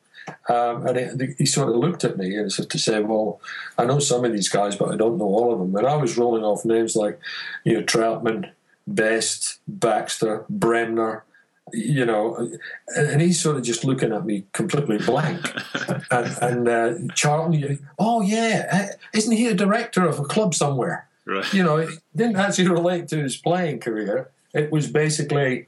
[0.51, 3.41] Um, and he, he, sort of looked at me as if to say, "Well,
[3.79, 5.97] I know some of these guys, but I don't know all of them." And I
[5.97, 7.19] was rolling off names like,
[7.65, 8.51] you know, Trautmann,
[8.87, 11.25] Best, Baxter, Bremner,
[11.73, 12.51] you know,
[12.97, 15.53] and he's sort of just looking at me completely blank.
[16.11, 21.09] and, and uh, Charlton, oh yeah, uh, isn't he a director of a club somewhere?
[21.27, 21.53] Right.
[21.53, 24.31] You know, it didn't actually relate to his playing career.
[24.55, 25.67] It was basically,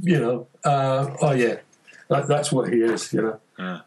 [0.00, 1.56] you know, uh, oh yeah,
[2.08, 3.12] that, that's what he is.
[3.12, 3.40] You know.
[3.58, 3.80] Yeah.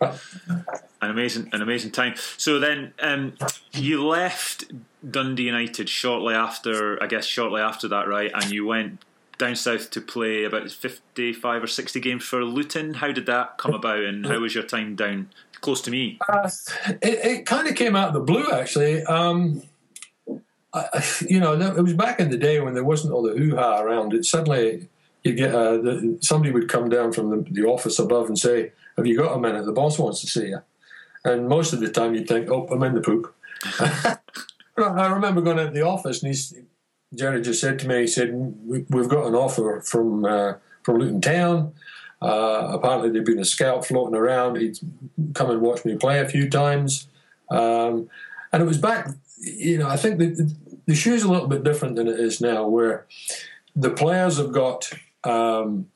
[1.02, 2.16] An amazing, an amazing time.
[2.38, 3.34] So then, um,
[3.74, 4.66] you left
[5.10, 8.32] Dundee United shortly after, I guess, shortly after that, right?
[8.34, 9.04] And you went
[9.42, 12.94] down south to play about fifty-five or sixty games for Luton.
[12.94, 15.30] How did that come about, and how was your time down
[15.60, 16.20] close to me?
[16.30, 16.50] Uh,
[17.02, 19.04] it, it kind of came out of the blue, actually.
[19.04, 19.64] Um,
[20.74, 23.56] I, you know, it was back in the day when there wasn't all the hoo
[23.56, 24.14] ha around.
[24.14, 24.88] It suddenly
[25.24, 28.72] you get uh, the, somebody would come down from the, the office above and say
[28.98, 29.66] have you got a minute?
[29.66, 30.62] The boss wants to see you.
[31.24, 33.34] And most of the time you'd think, oh, I'm in the poop.
[34.78, 36.54] I remember going into the office and he's,
[37.14, 40.54] Jerry just said to me, he said, we, have got an offer from, uh,
[40.84, 41.74] from Luton Town.
[42.22, 44.58] Uh, apparently there'd been a scout floating around.
[44.58, 44.78] He'd
[45.34, 47.08] come and watch me play a few times.
[47.50, 48.10] Um,
[48.54, 49.10] and it was back,
[49.40, 50.54] you know, I think the,
[50.86, 53.06] the shoe's a little bit different than it is now, where
[53.76, 54.92] the players have got
[55.24, 55.88] um,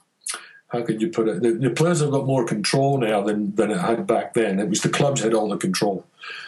[0.75, 1.41] how could you put it?
[1.41, 4.59] The, the, players have got more control now than, than it had back then.
[4.59, 6.05] It was the clubs had all the control.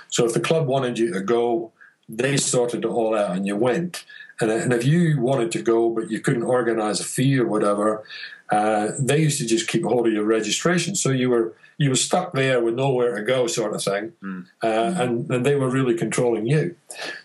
[0.09, 1.71] So if the club wanted you to go,
[2.09, 4.05] they sorted it all out and you went.
[4.39, 8.03] And, and if you wanted to go but you couldn't organise a fee or whatever,
[8.49, 10.95] uh, they used to just keep hold of your registration.
[10.95, 14.11] So you were you were stuck there with nowhere to go, sort of thing.
[14.23, 14.45] Mm.
[14.63, 14.67] Uh,
[14.99, 16.75] and, and they were really controlling you.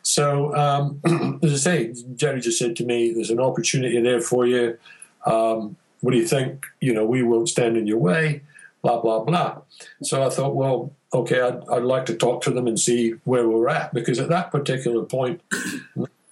[0.02, 1.00] So um,
[1.42, 4.78] as I say, Jerry just said to me, "There's an opportunity there for you."
[5.24, 6.66] Um, what do you think?
[6.80, 8.42] You know, we won't stand in your way,
[8.82, 9.58] blah, blah, blah.
[10.02, 13.48] So I thought, well, okay, I'd, I'd like to talk to them and see where
[13.48, 15.40] we're at because at that particular point,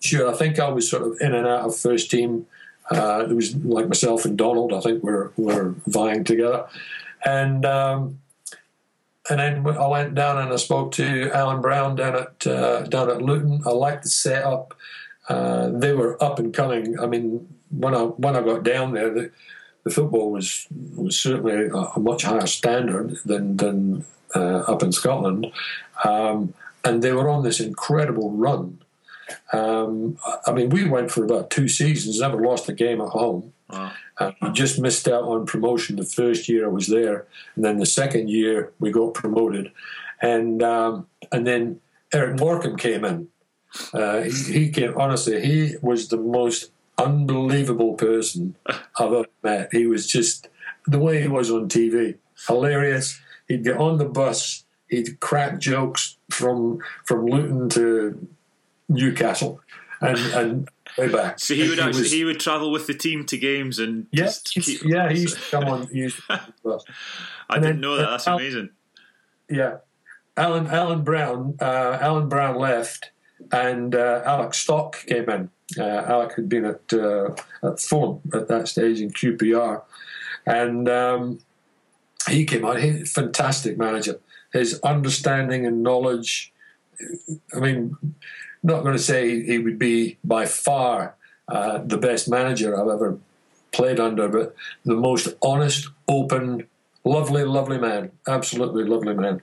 [0.00, 2.46] sure, I think I was sort of in and out of first team.
[2.90, 6.66] Uh, it was like myself and Donald, I think we're, we're vying together.
[7.24, 8.18] And, um,
[9.28, 13.10] and then I went down and I spoke to Alan Brown down at uh, down
[13.10, 13.62] at Luton.
[13.64, 14.74] I liked the setup.
[15.28, 16.98] Uh, they were up and coming.
[16.98, 19.30] I mean, when I when I got down there, the,
[19.84, 24.90] the football was was certainly a, a much higher standard than than uh, up in
[24.90, 25.46] Scotland,
[26.04, 26.52] um,
[26.84, 28.78] and they were on this incredible run.
[29.52, 33.52] Um, I mean, we went for about two seasons, never lost a game at home.
[33.68, 33.92] Wow.
[34.18, 37.78] Uh, we just missed out on promotion the first year I was there, and then
[37.78, 39.72] the second year we got promoted,
[40.20, 41.80] and um, and then
[42.12, 43.28] Eric Morecambe came in.
[43.94, 45.40] Uh, he, he came honestly.
[45.40, 49.68] He was the most unbelievable person I've ever met.
[49.72, 50.48] He was just
[50.86, 52.16] the way he was on TV,
[52.46, 53.20] hilarious.
[53.48, 58.28] He'd get on the bus, he'd crack jokes from from Luton to
[58.90, 59.60] Newcastle,
[60.00, 60.68] and and
[60.98, 61.38] way back.
[61.38, 64.06] So he would he actually was, he would travel with the team to games and
[64.10, 65.86] yeah, keep, yeah, he used to come on.
[65.88, 66.40] He used to
[67.48, 68.10] I didn't then, know that.
[68.10, 68.70] That's amazing.
[69.48, 69.78] Yeah,
[70.36, 73.10] Alan Alan Brown uh, Alan Brown left,
[73.52, 75.50] and uh, Alec Stock came in.
[75.78, 79.82] Uh, Alec had been at uh, at Fulham at that stage in QPR,
[80.46, 81.40] and um,
[82.28, 82.80] he came on.
[82.80, 84.20] He fantastic manager.
[84.52, 86.52] His understanding and knowledge.
[87.54, 87.96] I mean,
[88.62, 91.16] not going to say he would be by far
[91.48, 93.18] uh, the best manager I've ever
[93.72, 94.54] played under, but
[94.84, 96.66] the most honest, open,
[97.04, 98.10] lovely, lovely man.
[98.26, 99.40] Absolutely lovely man.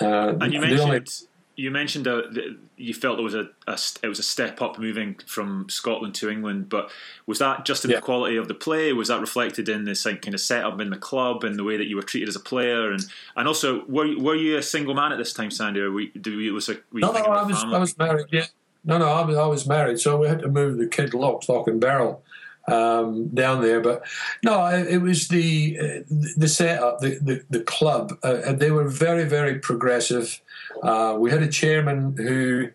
[0.00, 1.04] Uh, and you mentioned only,
[1.56, 4.78] you mentioned uh, that you felt there was a, a, it was a step up
[4.78, 6.90] moving from Scotland to England, but
[7.26, 7.96] was that just in yeah.
[7.96, 8.92] the quality of the play?
[8.92, 11.78] Was that reflected in this like, kind of setup in the club and the way
[11.78, 12.92] that you were treated as a player?
[12.92, 13.02] And
[13.36, 15.80] and also, were were you a single man at this time, Sandy?
[15.80, 18.26] Or you, do you, was a, no, no, I was I was married.
[18.30, 18.46] Yeah,
[18.84, 21.42] no, no, I was I was married, so we had to move the kid lock,
[21.42, 22.22] stock, and barrel
[22.68, 23.80] um, down there.
[23.80, 24.02] But
[24.44, 28.18] no, it was the uh, the setup, the the, the club.
[28.22, 30.40] Uh, they were very very progressive.
[30.82, 32.68] Uh, we had a chairman who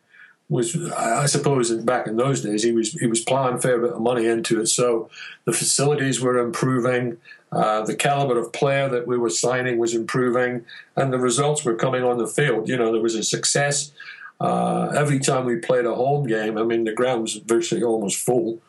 [0.52, 3.94] was, I suppose, back in those days, he was he was plowing a fair bit
[3.94, 4.68] of money into it.
[4.68, 5.10] So
[5.46, 7.18] the facilities were improving.
[7.54, 10.66] Uh, the caliber of player that we were signing was improving,
[10.98, 12.68] and the results were coming on the field.
[12.68, 13.94] You know, there was a success.
[14.42, 18.18] Uh, every time we played a home game, I mean, the ground was virtually almost
[18.18, 18.60] full.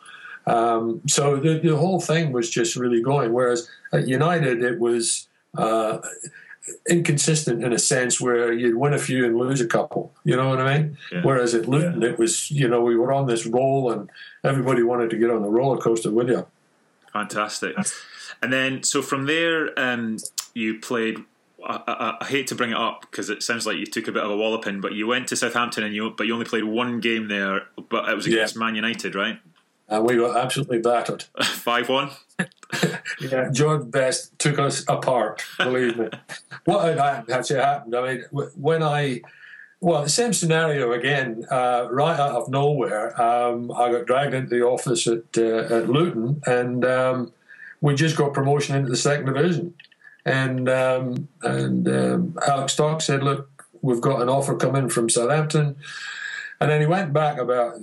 [0.46, 3.32] Um, so the, the, whole thing was just really going.
[3.32, 5.98] Whereas at United, it was uh,
[6.88, 10.12] inconsistent in a sense where you'd win a few and lose a couple.
[10.24, 10.98] You know what I mean?
[11.12, 11.22] Yeah.
[11.22, 12.08] Whereas at Luton, yeah.
[12.08, 14.10] it was, you know, we were on this roll and
[14.42, 16.46] everybody wanted to get on the roller coaster with you.
[17.12, 17.76] Fantastic.
[18.42, 20.16] And then, so from there, um,
[20.54, 21.18] you played
[21.64, 24.12] I, I, I, hate to bring it up because it sounds like you took a
[24.12, 26.64] bit of a walloping, but you went to Southampton and you but you only played
[26.64, 28.60] one game there, but it was against yeah.
[28.60, 29.38] Man United, right?
[29.92, 31.24] And we got absolutely battered.
[31.42, 32.10] Five one.
[33.20, 35.44] yeah, George Best took us apart.
[35.58, 36.08] Believe me.
[36.64, 36.98] what had
[37.30, 37.94] actually happened?
[37.94, 38.24] I mean,
[38.56, 39.20] when I
[39.80, 41.44] well, the same scenario again.
[41.50, 45.90] Uh, right out of nowhere, um, I got dragged into the office at uh, at
[45.90, 47.32] Luton, and um,
[47.82, 49.74] we just got promotion into the second division.
[50.24, 53.50] And um, and um, Alec Stock said, "Look,
[53.82, 55.76] we've got an offer coming from Southampton."
[56.60, 57.80] And then he went back about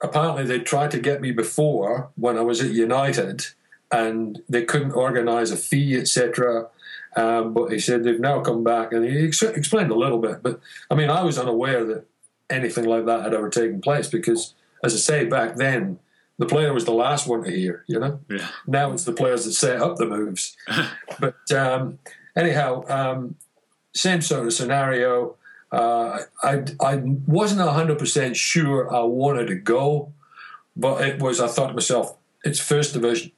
[0.00, 3.46] apparently they tried to get me before when I was at United,
[3.90, 6.68] and they couldn't organise a fee, etc.
[7.16, 10.42] Um, but he said they've now come back, and he ex- explained a little bit.
[10.42, 12.04] But I mean, I was unaware that
[12.50, 15.98] anything like that had ever taken place because, as I say, back then
[16.38, 17.84] the player was the last one to hear.
[17.86, 18.48] You know, yeah.
[18.66, 20.56] now it's the players that set up the moves.
[21.20, 21.98] but um,
[22.36, 23.36] anyhow, um,
[23.94, 25.36] same sort of scenario
[25.70, 26.96] uh, I, I
[27.26, 30.12] wasn't 100% sure I wanted to go,
[30.76, 33.32] but it was, I thought to myself, it's first division.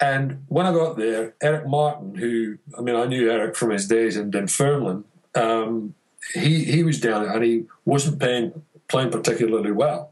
[0.00, 3.86] And when I got there, Eric Martin, who, I mean, I knew Eric from his
[3.86, 5.04] days in Dunfermline,
[5.34, 5.94] um,
[6.34, 10.10] he, he was down there and he wasn't playing, playing particularly well.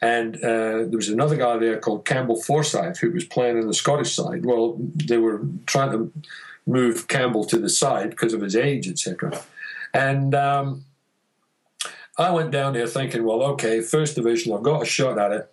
[0.00, 3.74] And uh, there was another guy there called Campbell Forsyth who was playing in the
[3.74, 4.46] Scottish side.
[4.46, 6.12] Well, they were trying to
[6.66, 9.42] move Campbell to the side because of his age, etc.
[9.92, 10.84] And um,
[12.18, 15.52] I went down there thinking, well, okay, first division, I've got a shot at it.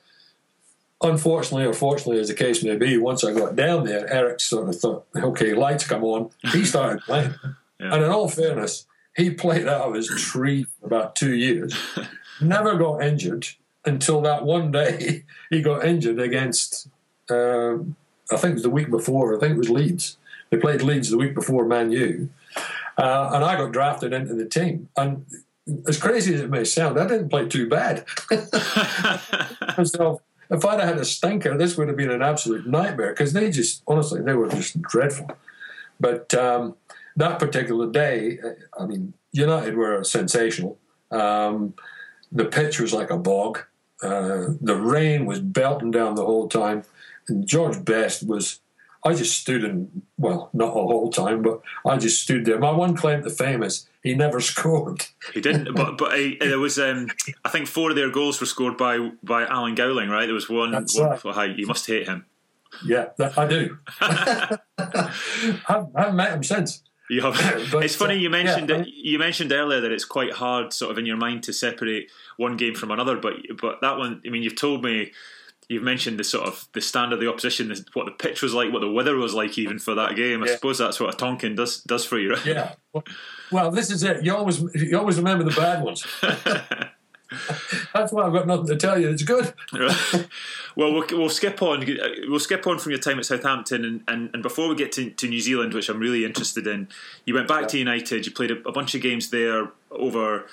[1.01, 4.67] Unfortunately, or fortunately, as the case may be, once I got down there, Eric sort
[4.67, 6.31] of thought, okay, lights come on.
[6.51, 7.35] He started playing.
[7.79, 7.93] yeah.
[7.93, 11.75] And in all fairness, he played out of his tree for about two years,
[12.41, 13.47] never got injured
[13.85, 16.87] until that one day he got injured against,
[17.29, 17.75] uh,
[18.31, 20.17] I think it was the week before, I think it was Leeds.
[20.49, 22.29] They played Leeds the week before Man U.
[22.97, 24.89] Uh, and I got drafted into the team.
[24.97, 25.25] And
[25.87, 28.05] as crazy as it may sound, I didn't play too bad.
[29.83, 33.51] so if I'd had a stinker, this would have been an absolute nightmare because they
[33.51, 35.29] just, honestly, they were just dreadful.
[35.99, 36.75] But um,
[37.15, 38.39] that particular day,
[38.79, 40.77] I mean, United were sensational.
[41.11, 41.73] Um,
[42.31, 43.59] the pitch was like a bog.
[44.01, 46.83] Uh, the rain was belting down the whole time.
[47.27, 48.59] And George Best was
[49.07, 52.59] I just stood and well, not the whole time, but I just stood there.
[52.59, 55.05] My one claim to fame is he never scored.
[55.33, 57.07] He didn't, but but he, there was um,
[57.45, 60.25] I think four of their goals were scored by by Alan Gowling, right?
[60.25, 60.71] There was one.
[60.71, 61.57] That's one right.
[61.57, 62.25] you must hate him.
[62.85, 63.77] Yeah, I do.
[64.01, 65.09] I
[65.67, 66.83] haven't met him since.
[67.09, 67.31] Yeah,
[67.71, 70.97] but, it's funny you mentioned yeah, you mentioned earlier that it's quite hard, sort of
[70.97, 73.15] in your mind, to separate one game from another.
[73.15, 75.13] But but that one, I mean, you've told me
[75.69, 78.71] you've mentioned the sort of the stand of the opposition, what the pitch was like,
[78.71, 80.43] what the weather was like, even for that game.
[80.43, 82.45] I suppose that's what a Tonkin does does for you, right?
[82.45, 82.73] Yeah.
[83.51, 84.23] Well, this is it.
[84.23, 86.05] You always you always remember the bad ones.
[87.93, 89.09] That's why I've got nothing to tell you.
[89.09, 89.53] It's good.
[89.73, 91.85] well, well, we'll skip on.
[92.27, 95.09] We'll skip on from your time at Southampton, and, and, and before we get to,
[95.09, 96.87] to New Zealand, which I'm really interested in,
[97.25, 97.67] you went back yeah.
[97.67, 98.25] to United.
[98.25, 100.45] You played a, a bunch of games there over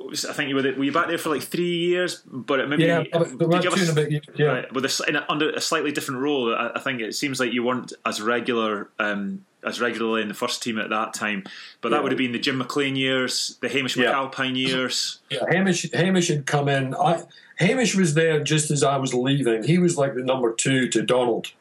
[0.00, 3.02] I think you were were you back there for like three years, but maybe yeah,
[3.02, 4.46] did you have a, bit, yeah.
[4.46, 6.54] Right, with a, in a, under a slightly different role.
[6.54, 10.34] I, I, think it seems like you weren't as regular um, as regularly in the
[10.34, 11.44] first team at that time,
[11.80, 12.02] but that yeah.
[12.02, 14.12] would have been the Jim McLean years, the Hamish yeah.
[14.12, 15.20] McAlpine years.
[15.30, 16.94] Yeah, Hamish Hamish had come in.
[16.94, 17.24] I,
[17.56, 19.64] Hamish was there just as I was leaving.
[19.64, 21.52] He was like the number two to Donald,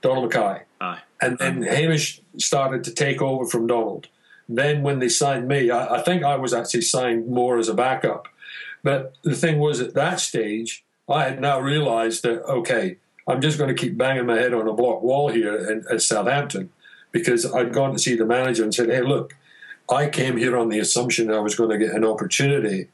[0.00, 0.62] Donald Mackay.
[0.80, 1.00] Aye.
[1.20, 4.08] And then Hamish started to take over from Donald
[4.56, 7.74] then when they signed me, I, I, think I was actually signed more as a
[7.74, 8.26] backup.
[8.82, 12.96] But the thing was, at that stage, I had now realised that okay,
[13.28, 16.02] I'm just going to keep banging my head on a block wall here in, at
[16.02, 16.70] Southampton
[17.12, 19.36] because I'd gone to see the manager and said, "Hey, look,
[19.88, 22.88] I came here on the assumption I was going to get an opportunity,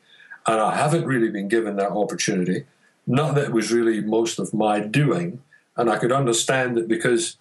[0.46, 2.64] and I haven't really been given that opportunity.
[3.06, 5.42] Not that it was really most of my doing,
[5.76, 7.36] and I could understand it because."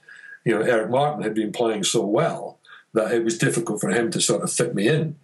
[0.48, 2.55] You know, Eric Martin had been playing so well
[2.96, 5.16] that it was difficult for him to sort of fit me in.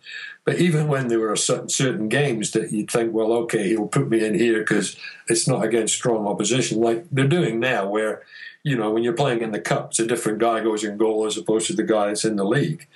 [0.44, 4.10] But even when there were certain, certain games that you'd think, well, okay, he'll put
[4.10, 4.96] me in here because
[5.28, 8.24] it's not against strong opposition, like they're doing now, where
[8.64, 11.26] you know when you're playing in the cup, it's a different guy goes in goal
[11.26, 12.88] as opposed to the guy that's in the league.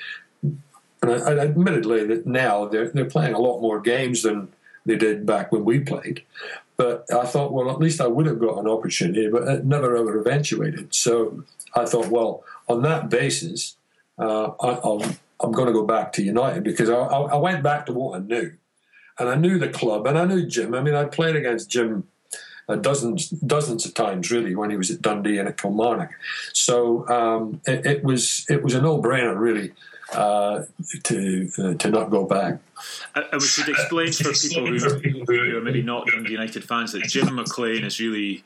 [0.44, 4.50] And I, admittedly, that now they're they're playing a lot more games than
[4.86, 6.24] they did back when we played.
[6.78, 9.96] But I thought, well, at least I would have got an opportunity, but it never
[9.96, 10.94] ever eventuated.
[10.94, 11.44] So
[11.76, 13.78] I thought, well, on that basis,
[14.18, 17.94] uh, I, am going to go back to United because I, I, went back to
[17.94, 18.54] what I knew.
[19.20, 20.74] And I knew the club and I knew Jim.
[20.74, 22.06] I mean, I played against Jim
[22.68, 26.12] uh, dozens dozens of times really when he was at Dundee and at Kilmarnock.
[26.54, 29.72] So um, it, it, was it was a no brainer really
[30.14, 30.64] uh,
[31.04, 32.60] to uh, to not go back.
[33.14, 37.04] I, I should explain for people who, who are maybe not Dundee United fans that
[37.04, 38.44] Jim McLean is really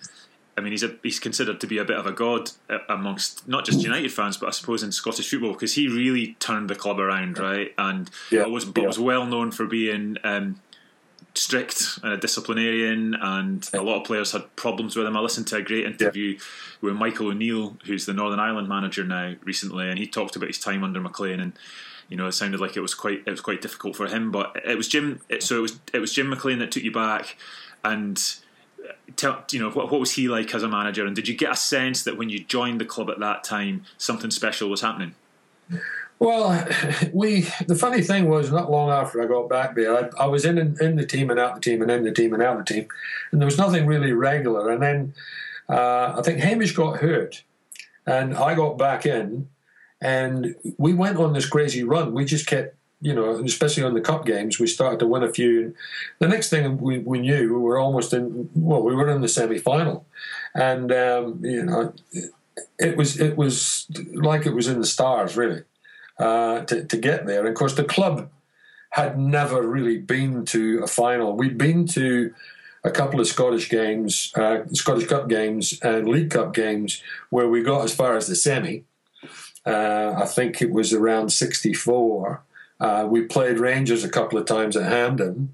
[0.59, 3.47] I mean, he's a, he's considered to be a bit of a god uh, amongst
[3.47, 6.75] not just United fans, but I suppose in Scottish football because he really turned the
[6.75, 7.73] club around, right?
[7.77, 8.87] And yeah, was but yeah.
[8.87, 10.59] was well known for being um,
[11.33, 15.15] strict and a disciplinarian, and a lot of players had problems with him.
[15.15, 16.39] I listened to a great interview yeah.
[16.81, 20.59] with Michael O'Neill, who's the Northern Ireland manager now, recently, and he talked about his
[20.59, 21.53] time under McLean and
[22.09, 24.31] you know, it sounded like it was quite it was quite difficult for him.
[24.31, 25.21] But it was Jim.
[25.39, 27.37] So it was it was Jim McLean that took you back,
[27.83, 28.19] and
[29.15, 31.05] tell, you know, what, what was he like as a manager?
[31.05, 33.83] And did you get a sense that when you joined the club at that time,
[33.97, 35.15] something special was happening?
[36.19, 36.67] Well,
[37.13, 40.45] we the funny thing was not long after I got back there, I, I was
[40.45, 42.73] in in the team and out the team and in the team and out the
[42.73, 42.87] team,
[43.31, 44.69] and there was nothing really regular.
[44.69, 45.13] And then
[45.69, 47.43] uh, I think Hamish got hurt,
[48.05, 49.47] and I got back in,
[50.01, 52.13] and we went on this crazy run.
[52.13, 55.31] We just kept you know, especially on the cup games, we started to win a
[55.31, 55.73] few.
[56.19, 58.49] The next thing we, we knew, we were almost in.
[58.53, 60.05] Well, we were in the semi final,
[60.53, 61.93] and um, you know,
[62.77, 65.63] it, was it was like it was in the stars, really,
[66.19, 67.39] uh, to to get there.
[67.39, 68.29] And of course, the club
[68.91, 71.37] had never really been to a final.
[71.37, 72.33] We'd been to
[72.83, 77.61] a couple of Scottish games, uh, Scottish Cup games, and League Cup games where we
[77.61, 78.83] got as far as the semi.
[79.65, 82.43] Uh, I think it was around '64
[82.79, 85.53] uh, we played Rangers a couple of times at Hampden,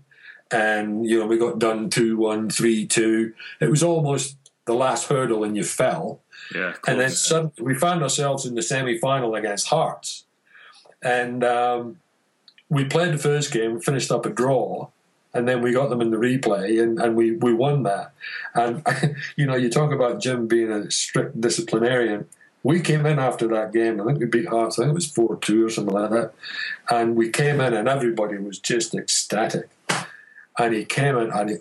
[0.51, 3.33] and you know we got done two one, three two.
[3.59, 6.21] It was almost the last hurdle, and you fell.
[6.53, 10.25] Yeah, and then suddenly we found ourselves in the semi final against Hearts,
[11.01, 11.99] and um,
[12.69, 14.89] we played the first game, finished up a draw,
[15.33, 18.13] and then we got them in the replay, and, and we, we won that.
[18.53, 18.85] And
[19.35, 22.27] you know, you talk about Jim being a strict disciplinarian
[22.65, 24.01] we came in after that game.
[24.01, 24.79] I think we beat Hearts.
[24.79, 26.33] I think it was four two or something like that.
[26.89, 29.69] And we came in, and everybody was just ecstatic.
[30.57, 31.57] And he came in and he,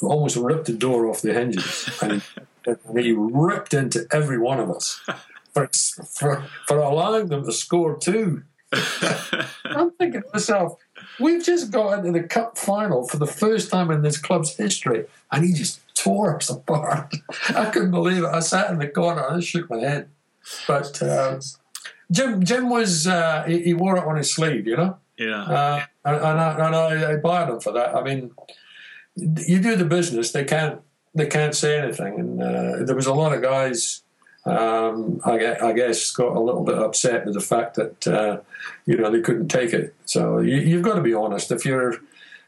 [0.00, 2.44] almost ripped the door off the hinges, and he,
[2.86, 5.00] and he ripped into every one of us
[5.52, 5.68] for,
[6.08, 8.44] for, for allowing them to score two.
[9.64, 10.78] I'm thinking to myself,
[11.18, 15.06] we've just got into the cup final for the first time in this club's history,
[15.32, 17.12] and he just tore us apart.
[17.48, 18.28] I couldn't believe it.
[18.28, 20.10] I sat in the corner and I shook my head.
[20.66, 21.40] But uh,
[22.10, 24.98] Jim Jim was uh, he, he, wore it on his sleeve, you know.
[25.16, 25.42] Yeah.
[25.42, 27.94] Uh, and, and, I, and I admired him for that.
[27.94, 28.32] I mean,
[29.16, 30.80] you do the business; they can't
[31.14, 32.18] they can't say anything.
[32.18, 34.02] And uh, there was a lot of guys.
[34.46, 38.40] Um, I, guess, I, guess got a little bit upset with the fact that uh,
[38.84, 39.94] you know they couldn't take it.
[40.04, 41.50] So you, you've got to be honest.
[41.50, 41.94] If you're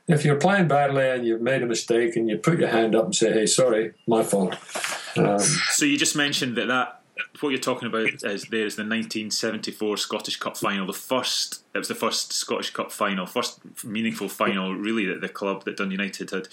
[0.06, 3.06] if you're playing badly and you've made a mistake and you put your hand up
[3.06, 4.56] and say, "Hey, sorry, my fault."
[5.16, 7.00] Um, so you just mentioned that that
[7.40, 10.86] what you're talking about is there is the 1974 Scottish Cup final.
[10.86, 15.28] The first, it was the first Scottish Cup final, first meaningful final really that the
[15.28, 16.48] club that Dundee United had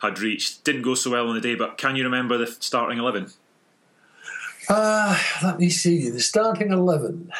[0.00, 0.64] had reached.
[0.64, 3.28] Didn't go so well on the day, but can you remember the starting eleven?
[4.68, 7.32] Uh, let me see the starting eleven.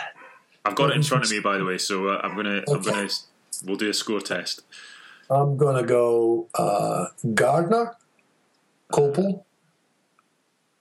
[0.64, 2.82] I've got it in front of me, by the way, so uh, I'm gonna I'm
[2.82, 3.08] gonna
[3.64, 4.62] we'll do a score test.
[5.28, 7.96] I'm gonna go uh, Gardner,
[8.92, 9.44] Kopel,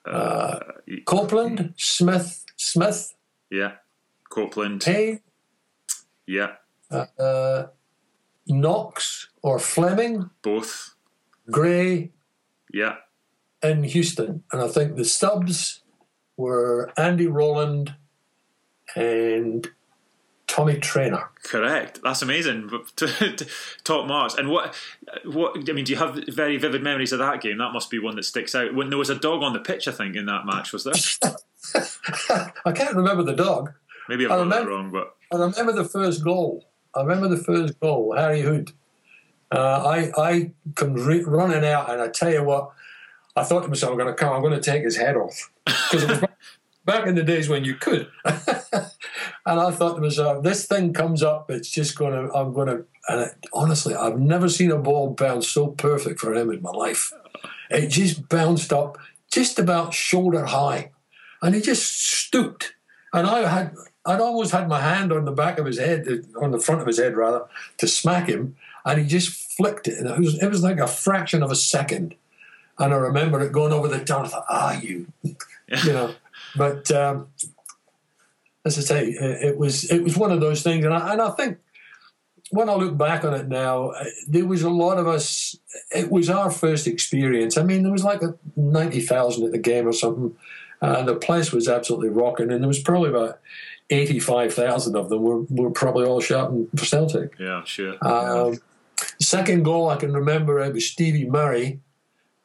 [0.06, 0.60] uh,
[1.06, 3.14] Copland, Smith, Smith,
[3.50, 3.74] yeah,
[4.30, 5.22] Copland, Payne,
[6.26, 6.54] yeah,
[6.90, 7.68] uh, uh,
[8.48, 10.96] Knox or Fleming, both,
[11.50, 12.12] Gray,
[12.74, 12.96] yeah,
[13.62, 14.44] In Houston.
[14.52, 15.84] And I think the stubs
[16.38, 17.96] were Andy Rolland
[18.96, 19.70] and
[20.52, 21.30] Tommy Traynor.
[21.44, 22.02] Correct.
[22.04, 22.70] That's amazing.
[23.86, 24.34] Top marks.
[24.34, 24.76] And what,
[25.24, 25.58] what?
[25.70, 27.58] I mean, do you have very vivid memories of that game?
[27.58, 28.76] That must be one that sticks out.
[28.76, 30.94] When there was a dog on the pitch, I think in that match was there.
[32.66, 33.72] I can't remember the dog.
[34.10, 36.66] Maybe I've got that wrong, but I remember the first goal.
[36.94, 38.74] I remember the first goal, Harry Hood.
[39.54, 42.72] Uh, I I come re- running out, and I tell you what,
[43.38, 45.50] I thought to myself, I'm going to come, I'm going to take his head off
[45.66, 46.30] because it was
[46.86, 48.10] back in the days when you could.
[48.26, 48.40] and
[49.46, 52.86] I thought to myself, this thing comes up, it's just going to, I'm going to,
[53.08, 56.72] and it, honestly, I've never seen a ball bounce so perfect for him in my
[56.72, 57.12] life.
[57.70, 58.98] It just bounced up
[59.32, 60.92] just about shoulder high,
[61.42, 62.74] and he just stooped.
[63.14, 63.76] And I had,
[64.06, 66.08] I'd almost had my hand on the back of his head,
[66.42, 67.46] on the front of his head rather,
[67.78, 68.56] to smack him,
[68.86, 71.56] and he just flicked it, and it was, it was like a fraction of a
[71.56, 72.16] second.
[72.80, 74.26] And I remember it going over the top.
[74.26, 75.36] I thought, ah, you, you
[75.94, 76.16] know.
[76.56, 77.28] But um,
[78.66, 81.32] as I say, it was it was one of those things, and I, and I
[81.32, 81.58] think
[82.52, 83.94] when I look back on it now,
[84.28, 85.56] there was a lot of us.
[85.96, 87.58] It was our first experience.
[87.58, 88.22] I mean, there was like
[88.56, 90.36] ninety thousand at the game or something.
[90.82, 93.40] and the place was absolutely rocking, and there was probably about
[93.90, 97.34] eighty-five thousand of them were, were probably all shouting for Celtic.
[97.40, 97.96] Yeah, sure.
[98.02, 98.60] Um,
[99.20, 101.80] second goal I can remember it was Stevie Murray.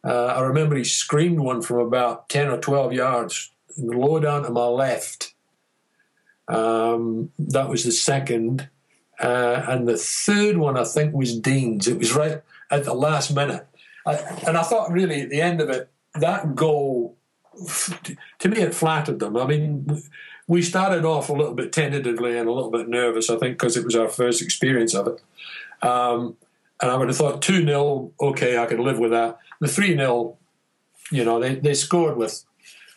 [0.05, 4.51] Uh, I remember he screamed one from about ten or twelve yards low down to
[4.51, 5.35] my left.
[6.49, 8.69] Um, that was the second.
[9.19, 11.89] Uh, and the third one, I think, was Deans.
[11.89, 13.67] It was right at the last minute.
[14.07, 14.15] I,
[14.47, 17.17] and I thought, really, at the end of it, that goal,
[18.39, 19.37] to me, it flattered them.
[19.37, 20.03] I mean,
[20.47, 23.77] we started off a little bit tentatively and a little bit nervous, I think, because
[23.77, 25.23] it was our first experience of it.
[25.87, 26.37] Um,
[26.81, 29.39] and I would have thought 2 0, okay, I can live with that.
[29.61, 30.37] The 3 0,
[31.11, 32.45] you know, they, they scored with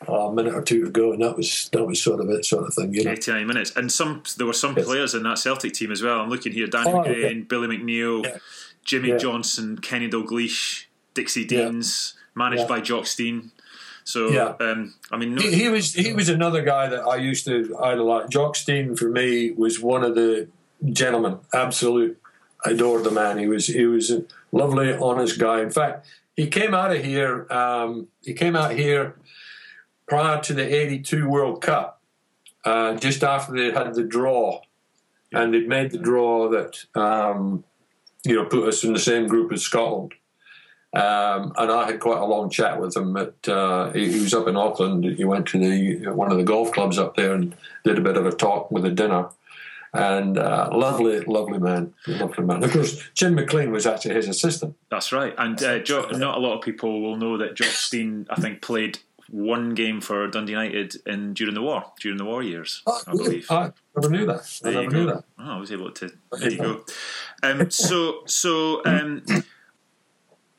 [0.07, 2.65] a minute or two to go, and that was that was sort of it, sort
[2.65, 2.93] of thing.
[2.93, 3.11] You know?
[3.11, 4.85] Eighty nine minutes, and some there were some yes.
[4.85, 6.21] players in that Celtic team as well.
[6.21, 7.41] I'm looking here: Danny oh, Gray.
[7.41, 8.37] Billy McNeill, yeah.
[8.83, 9.17] Jimmy yeah.
[9.17, 13.51] Johnstone, Kenny Dalglish, Dixie Deans, managed by Jock Stein.
[14.05, 14.55] So yeah.
[14.59, 17.77] Um, I mean, no, he, he, was he was another guy that I used to
[17.79, 18.29] idolize.
[18.29, 20.47] Jock Stein for me was one of the
[20.91, 21.39] gentlemen.
[21.53, 22.19] Absolute,
[22.65, 23.37] I adored the man.
[23.37, 24.23] He was he was a
[24.53, 25.61] lovely, honest guy.
[25.61, 27.51] In fact, he came out of here.
[27.51, 29.15] Um, he came out here
[30.09, 32.01] prior to the 82 World Cup,
[32.65, 34.61] uh, just after they had the draw,
[35.31, 37.63] and they'd made the draw that, um,
[38.25, 40.13] you know, put us in the same group as Scotland.
[40.91, 43.15] Um, and I had quite a long chat with him.
[43.15, 45.05] At uh, he, he, was up in Auckland.
[45.05, 48.17] He went to the one of the golf clubs up there and did a bit
[48.17, 49.29] of a talk with a dinner.
[49.93, 52.63] And uh, lovely, lovely man, lovely man.
[52.63, 54.75] Of course, Jim McLean was actually his assistant.
[54.89, 55.33] That's right.
[55.37, 58.61] And uh, jo- not a lot of people will know that Jock Stein, I think,
[58.61, 58.99] played
[59.31, 63.11] one game for Dundee United in during the war, during the war years, oh, I
[63.11, 63.49] believe.
[63.49, 64.59] I never knew that.
[64.63, 65.23] I never knew that.
[65.37, 66.11] Oh, I was able to.
[66.31, 66.85] There you go.
[67.43, 69.23] Um, so, so um,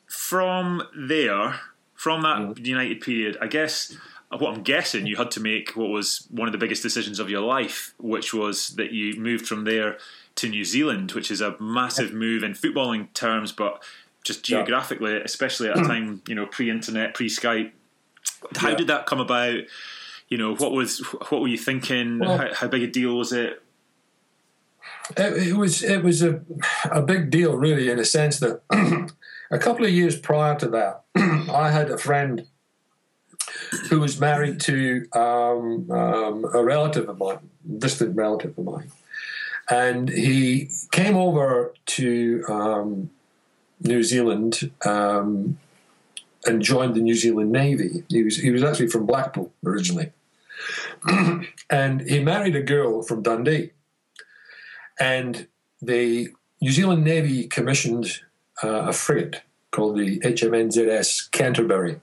[0.06, 1.60] from there,
[1.94, 2.58] from that.
[2.58, 3.96] United period, I guess
[4.30, 7.28] what I'm guessing you had to make what was one of the biggest decisions of
[7.28, 9.98] your life, which was that you moved from there
[10.36, 13.82] to New Zealand, which is a massive move in footballing terms, but
[14.22, 17.72] just geographically, especially at a time you know pre-internet, pre-Skype
[18.56, 18.76] how yeah.
[18.76, 19.60] did that come about?
[20.28, 22.20] You know, what was what were you thinking?
[22.20, 23.62] Well, how, how, big a deal was it?
[25.16, 25.48] it?
[25.48, 26.40] It was it was a
[26.90, 28.62] a big deal, really, in a sense that
[29.50, 31.02] a couple of years prior to that,
[31.50, 32.46] I had a friend
[33.88, 38.92] who was married to um, um, a relative of mine, distant relative of mine,
[39.68, 43.10] and he came over to um,
[43.80, 45.58] New Zealand um,
[46.46, 48.04] and joined the New Zealand Navy.
[48.08, 50.12] He was he was actually from Blackpool originally,
[51.70, 53.70] and he married a girl from Dundee.
[54.98, 55.46] And
[55.80, 56.28] the
[56.60, 58.20] New Zealand Navy commissioned
[58.62, 62.00] uh, a frigate called the HMNZS Canterbury,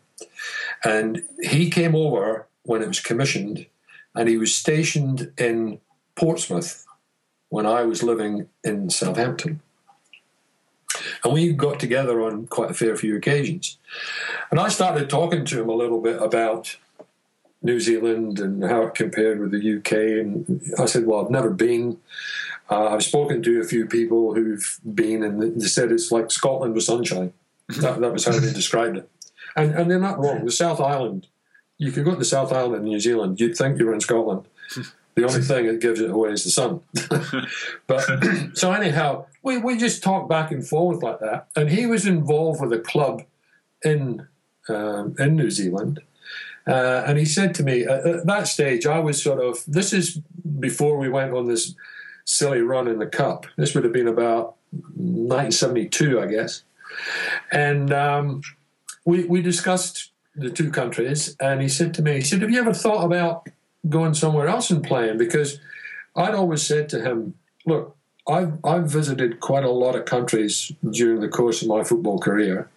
[0.84, 3.66] and he came over when it was commissioned
[4.18, 5.80] and he was stationed in
[6.16, 6.86] Portsmouth
[7.50, 9.62] when I was living in Southampton.
[11.24, 13.78] And we got together on quite a fair few occasions.
[14.52, 16.78] And I started talking to him a little bit about
[17.62, 19.92] New Zealand and how it compared with the UK.
[19.92, 22.00] And I said, Well, I've never been.
[22.70, 26.74] Uh, I've spoken to a few people who've been, and they said it's like Scotland
[26.74, 27.34] with sunshine.
[27.82, 29.10] That, that was how they described it.
[29.58, 30.46] And, and they're not wrong.
[30.46, 31.28] The South Island,
[31.78, 34.00] you could go to the South Island in New Zealand, you'd think you were in
[34.00, 34.46] Scotland.
[35.18, 36.80] The only thing that gives it away is the sun.
[37.88, 38.06] but
[38.56, 41.48] so anyhow, we, we just talked back and forth like that.
[41.56, 43.24] And he was involved with a club
[43.84, 44.28] in
[44.70, 46.02] um, in New Zealand.
[46.68, 49.92] Uh, and he said to me at, at that stage, I was sort of this
[49.92, 50.22] is
[50.60, 51.74] before we went on this
[52.26, 53.48] silly run in the cup.
[53.56, 56.62] This would have been about 1972, I guess.
[57.52, 58.44] And um,
[59.04, 62.60] we we discussed the two countries, and he said to me, he said, "Have you
[62.60, 63.48] ever thought about
[63.90, 65.60] going somewhere else and playing?" Because
[66.16, 67.36] I'd always said to him,
[67.66, 67.96] "Look,
[68.28, 72.70] I've I've visited quite a lot of countries during the course of my football career,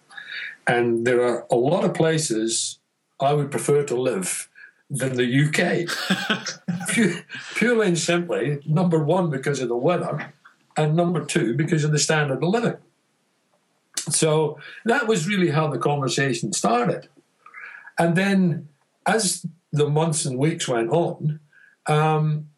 [0.67, 2.79] and there are a lot of places
[3.19, 4.47] I would prefer to live."
[4.93, 5.87] Than the UK,
[7.55, 10.33] purely and simply, number one because of the weather,
[10.75, 12.75] and number two because of the standard of living.
[14.09, 17.07] So that was really how the conversation started.
[17.97, 18.67] And then
[19.05, 21.39] as the months and weeks went on,
[21.87, 22.49] um,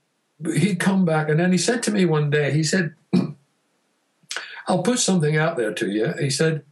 [0.56, 2.94] he'd come back and then he said to me one day, he said,
[4.68, 6.14] I'll put something out there to you.
[6.20, 6.64] He said,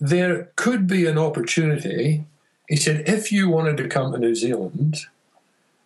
[0.00, 2.24] there could be an opportunity.
[2.68, 4.98] He said, if you wanted to come to New Zealand,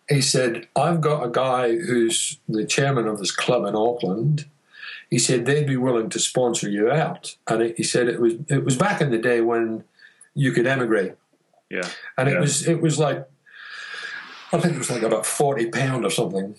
[0.07, 4.45] he said, I've got a guy who's the chairman of this club in Auckland
[5.13, 7.35] he said they'd be willing to sponsor you out.
[7.47, 9.83] And it, he said it was it was back in the day when
[10.33, 11.13] you could emigrate.
[11.69, 11.87] Yeah.
[12.17, 12.35] And yeah.
[12.35, 13.23] it was it was like
[14.53, 16.55] I think it was like about forty pound or something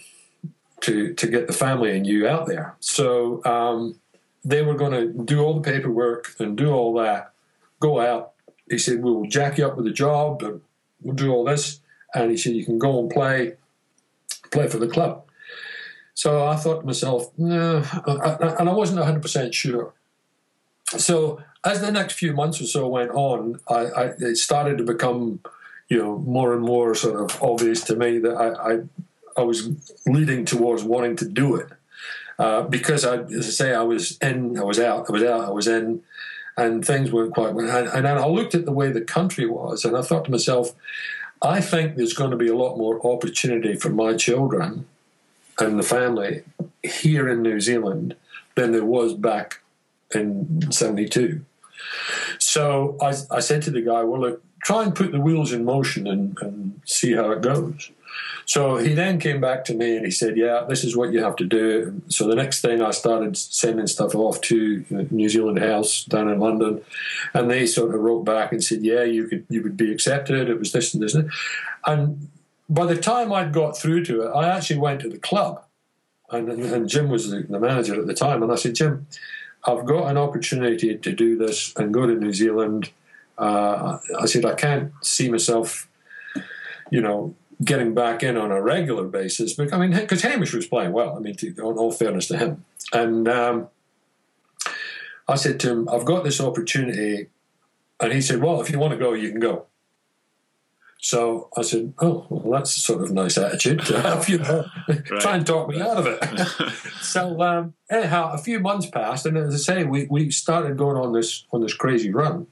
[0.81, 2.77] to to get the family and you out there.
[2.81, 3.99] So um,
[4.45, 7.33] they were going to do all the paperwork and do all that.
[7.81, 8.33] Go out.
[8.69, 10.43] He said we'll jack you up with a job.
[10.43, 10.61] And
[11.01, 11.81] we'll do all this.
[12.15, 13.55] And he said you can go and play
[14.51, 15.25] play for the club.
[16.15, 19.93] So I thought to myself, no, and I wasn't 100% sure.
[20.97, 24.85] So as the next few months or so went on, I, I, it started to
[24.85, 25.41] become,
[25.89, 28.79] you know, more and more sort of obvious to me that I, I,
[29.37, 29.69] I was
[30.07, 31.69] leading towards wanting to do it.
[32.39, 35.45] Uh, because I, as I say, I was in, I was out, I was out,
[35.45, 36.03] I was in,
[36.57, 37.55] and things weren't quite.
[37.55, 40.73] And, and I looked at the way the country was, and I thought to myself,
[41.43, 44.87] I think there's going to be a lot more opportunity for my children
[45.59, 46.43] and the family
[46.83, 48.17] here in New Zealand
[48.57, 49.61] than there was back
[50.15, 51.45] in 72.
[52.39, 55.65] So I, I said to the guy, well, look, try and put the wheels in
[55.65, 57.91] motion and, and see how it goes.
[58.47, 61.23] So he then came back to me and he said, "Yeah, this is what you
[61.23, 65.29] have to do." So the next thing, I started sending stuff off to uh, New
[65.29, 66.83] Zealand House down in London,
[67.33, 70.49] and they sort of wrote back and said, "Yeah, you could, you would be accepted."
[70.49, 71.35] It was this and this, and this.
[71.87, 72.29] And
[72.69, 75.63] by the time I'd got through to it, I actually went to the club,
[76.31, 79.07] and, and Jim was the, the, manager at the time, and I said, Jim,
[79.65, 82.91] I've got an opportunity to do this and go to New Zealand.
[83.37, 85.89] Uh, I said, I can't see myself,
[86.91, 89.55] you know, getting back in on a regular basis.
[89.55, 91.17] But I mean, because Hamish was playing well.
[91.17, 93.69] I mean, to, in all fairness to him, and um,
[95.29, 97.29] I said to him, I've got this opportunity,
[98.01, 99.67] and he said, Well, if you want to go, you can go.
[101.05, 104.65] So I said, "Oh, well, that's a sort of nice attitude to have, you know.
[104.89, 105.05] right.
[105.05, 106.73] Try and talk me out of it."
[107.03, 110.97] so um, anyhow, a few months passed, and as I say, we, we started going
[110.97, 112.47] on this on this crazy run.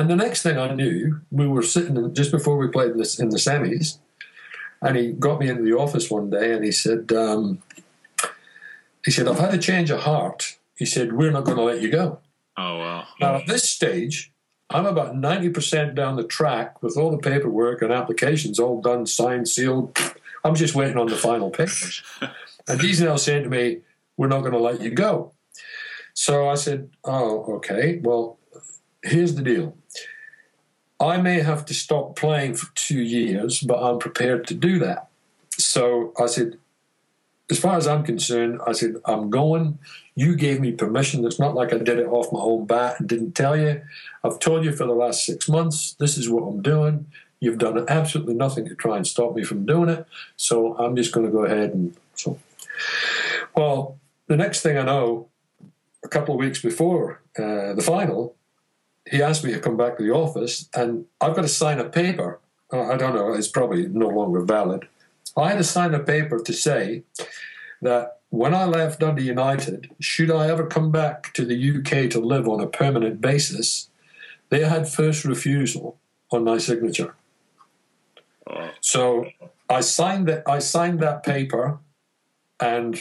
[0.00, 3.20] And the next thing I knew, we were sitting just before we played in, this,
[3.20, 3.98] in the semis,
[4.80, 7.62] and he got me into the office one day, and he said, um,
[9.04, 11.82] "He said I've had a change of heart." He said, "We're not going to let
[11.82, 12.20] you go."
[12.56, 13.08] Oh wow!
[13.20, 14.32] Now at this stage,
[14.70, 19.48] I'm about 90% down the track with all the paperwork and applications all done, signed,
[19.48, 19.98] sealed.
[20.44, 22.02] I'm just waiting on the final papers.
[22.66, 23.80] and he's now saying to me,
[24.16, 25.34] We're not going to let you go.
[26.14, 28.00] So I said, Oh, okay.
[28.02, 28.38] Well,
[29.02, 29.76] here's the deal.
[31.00, 35.08] I may have to stop playing for two years, but I'm prepared to do that.
[35.56, 36.58] So I said,
[37.50, 39.78] as far as I'm concerned, I said, I'm going.
[40.14, 41.24] You gave me permission.
[41.24, 43.82] It's not like I did it off my own bat and didn't tell you.
[44.22, 47.06] I've told you for the last six months, this is what I'm doing.
[47.40, 50.06] You've done absolutely nothing to try and stop me from doing it.
[50.36, 52.38] So I'm just going to go ahead and so.
[53.56, 55.28] Well, the next thing I know,
[56.04, 58.36] a couple of weeks before uh, the final,
[59.10, 61.88] he asked me to come back to the office, and I've got to sign a
[61.88, 62.40] paper
[62.72, 64.86] uh, I don't know, it's probably no longer valid.
[65.36, 67.02] I had to sign a paper to say
[67.82, 72.20] that when I left Dundee United, should I ever come back to the UK to
[72.20, 73.90] live on a permanent basis,
[74.50, 75.98] they had first refusal
[76.30, 77.14] on my signature.
[78.48, 78.70] Oh.
[78.80, 79.26] So
[79.68, 80.44] I signed that.
[80.46, 81.78] I signed that paper,
[82.60, 83.00] and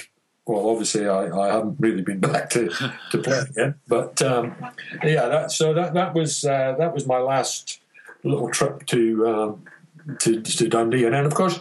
[0.49, 2.69] well, obviously I, I haven't really been back to,
[3.11, 3.75] to play again.
[3.87, 4.55] But um,
[5.03, 7.81] yeah, that so that that was uh, that was my last
[8.23, 9.63] little trip to um,
[10.19, 11.59] to to Dundee, and then of course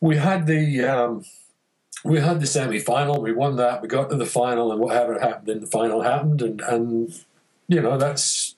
[0.00, 0.84] we had the.
[0.84, 1.24] Um,
[2.02, 5.20] we had the semi final, we won that, we got to the final, and whatever
[5.20, 7.12] happened in the final happened, and, and
[7.68, 8.56] you know, that's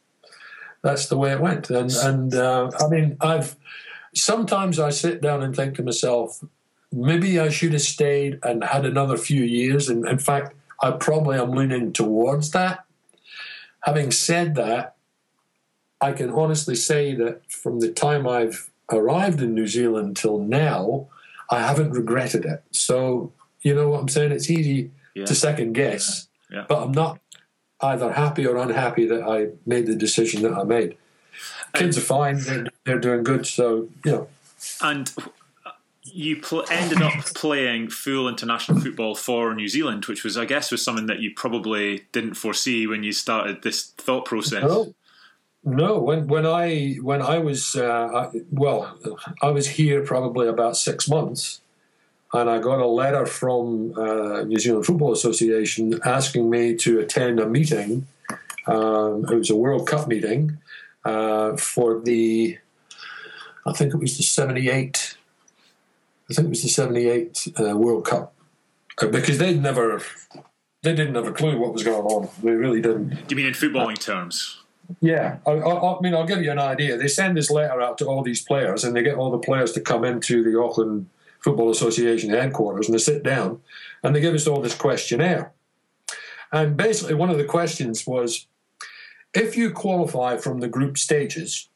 [0.83, 1.68] that's the way it went.
[1.68, 3.57] And and uh, I mean, I've
[4.14, 6.45] sometimes I sit down and think to myself,
[6.93, 9.88] maybe I should have stayed and had another few years.
[9.88, 12.84] And in fact, I probably am leaning towards that.
[13.84, 14.97] Having said that,
[16.01, 21.07] I can honestly say that from the time I've arrived in New Zealand till now,
[21.51, 22.62] I haven't regretted it.
[22.72, 23.32] So,
[23.62, 24.32] you know what I'm saying?
[24.32, 25.26] It's easy Yeah.
[25.26, 26.64] to second guess, Yeah.
[26.68, 27.18] but I'm not
[27.80, 30.97] either happy or unhappy that I made the decision that I made.
[31.74, 33.47] Kids are fine; they're, they're doing good.
[33.47, 34.28] So, you know,
[34.80, 35.12] And
[36.13, 40.71] you pl- ended up playing full international football for New Zealand, which was, I guess,
[40.71, 44.63] was something that you probably didn't foresee when you started this thought process.
[44.63, 44.95] No,
[45.65, 45.99] no.
[45.99, 48.97] When when I when I was uh, I, well,
[49.41, 51.61] I was here probably about six months,
[52.33, 57.41] and I got a letter from uh, New Zealand Football Association asking me to attend
[57.41, 58.07] a meeting.
[58.67, 60.59] Um, it was a World Cup meeting
[61.05, 62.59] uh, for the,
[63.67, 65.17] I think it was the '78.
[66.31, 68.35] I think it was the '78 uh, World Cup
[68.99, 70.03] uh, because they'd never,
[70.83, 72.29] they didn't have a clue what was going on.
[72.43, 73.11] They really didn't.
[73.11, 74.62] Do you mean in footballing terms?
[75.01, 76.97] Yeah, I, I, I mean, I'll give you an idea.
[76.97, 79.73] They send this letter out to all these players, and they get all the players
[79.73, 81.09] to come into the Auckland
[81.41, 83.61] Football Association headquarters, and they sit down,
[84.03, 85.53] and they give us all this questionnaire.
[86.53, 88.47] And basically, one of the questions was,
[89.35, 91.68] if you qualify from the group stages,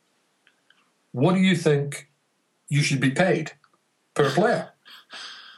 [1.12, 2.10] what do you think
[2.68, 3.52] you should be paid
[4.16, 4.70] per player?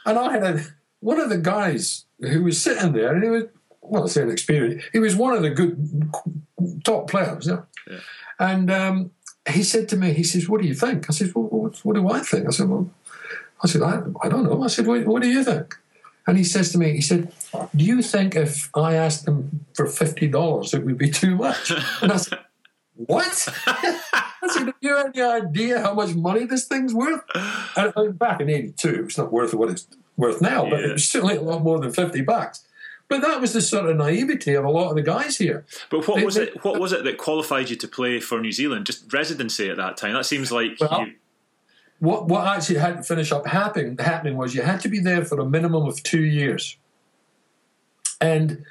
[0.05, 0.63] And I had a,
[0.99, 3.43] one of the guys who was sitting there, and he was,
[3.81, 6.11] well, I say an experience, he was one of the good
[6.83, 7.61] top players, yeah.
[7.89, 7.99] Yeah.
[8.39, 9.11] And um,
[9.49, 11.95] he said to me, he says, "What do you think?" I said, well, what, what
[11.95, 12.89] do I think?" I said, "Well,
[13.61, 15.75] I said I, I don't know." I said, what, "What do you think?"
[16.27, 17.33] And he says to me, he said,
[17.75, 21.71] "Do you think if I asked them for fifty dollars, it would be too much?"
[22.01, 22.39] And I said,
[22.95, 23.47] "What?"
[24.49, 27.21] I said, "Have you any idea how much money this thing's worth?"
[27.75, 29.87] And, and back in '82, it's not worth what it's
[30.17, 30.87] worth now, but Yeah.
[30.89, 32.65] it was certainly a lot more than fifty bucks.
[33.07, 35.65] But that was the sort of naivety of a lot of the guys here.
[35.89, 36.63] But what They- was it?
[36.63, 38.85] What was it that qualified you to play for New Zealand?
[38.85, 40.13] Just residency at that time.
[40.13, 41.13] That seems like Well, you,
[41.99, 45.25] what what actually had to finish up happening happening was you had to be there
[45.25, 46.77] for a minimum of two years.
[48.21, 48.63] And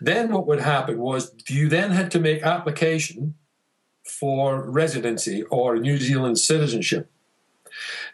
[0.00, 3.34] then what would happen was you then had to make application
[4.06, 7.10] for residency or New Zealand citizenship.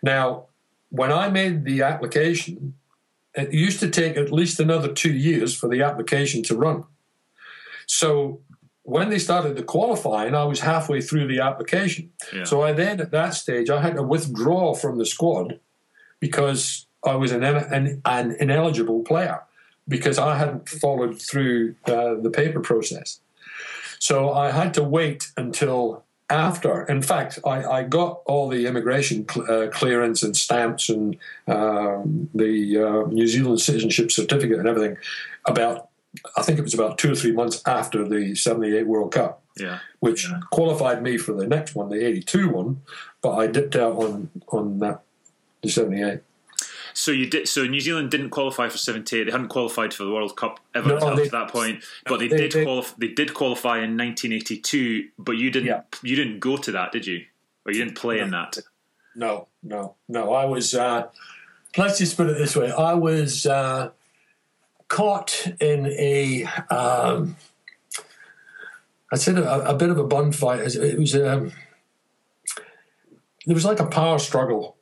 [0.02, 0.46] Now,
[0.90, 2.74] when I made the application,
[3.34, 6.84] it used to take at least another two years for the application to run.
[7.86, 8.40] So
[8.82, 12.10] when they started the qualifying, I was halfway through the application.
[12.34, 12.44] Yeah.
[12.44, 15.60] So I then, at that stage, I had to withdraw from the squad
[16.20, 19.40] because I was an, an, an ineligible player
[19.88, 23.20] because I hadn't followed through uh, the paper process.
[24.02, 26.84] So I had to wait until after.
[26.86, 32.28] In fact, I, I got all the immigration cl- uh, clearance and stamps and um,
[32.34, 34.96] the uh, New Zealand citizenship certificate and everything
[35.46, 35.88] about,
[36.36, 39.78] I think it was about two or three months after the 78 World Cup yeah.
[40.00, 42.82] which qualified me for the next one, the '82 one,
[43.20, 45.02] but I dipped out on on that
[45.62, 46.20] the '78.
[46.94, 47.48] So you did.
[47.48, 49.24] So New Zealand didn't qualify for seventy-eight.
[49.24, 51.82] They hadn't qualified for the World Cup ever No, up they- to that point.
[52.06, 52.94] But they, they- did they- qualify.
[52.98, 55.08] They did qualify in nineteen eighty-two.
[55.18, 55.68] But you didn't.
[55.68, 55.82] Yeah.
[56.02, 57.24] You didn't go to that, did you?
[57.64, 58.58] Or you didn't play in that?
[59.14, 60.32] No, no, no.
[60.32, 60.74] I was.
[60.74, 61.08] Uh,
[61.76, 63.90] let's just put it this way: I was uh,
[64.88, 66.44] caught in a.
[66.70, 67.36] Um,
[69.12, 70.60] I said a, a bit of a bun fight.
[70.74, 71.14] It was.
[71.14, 71.52] Um,
[73.46, 74.76] there was like a power struggle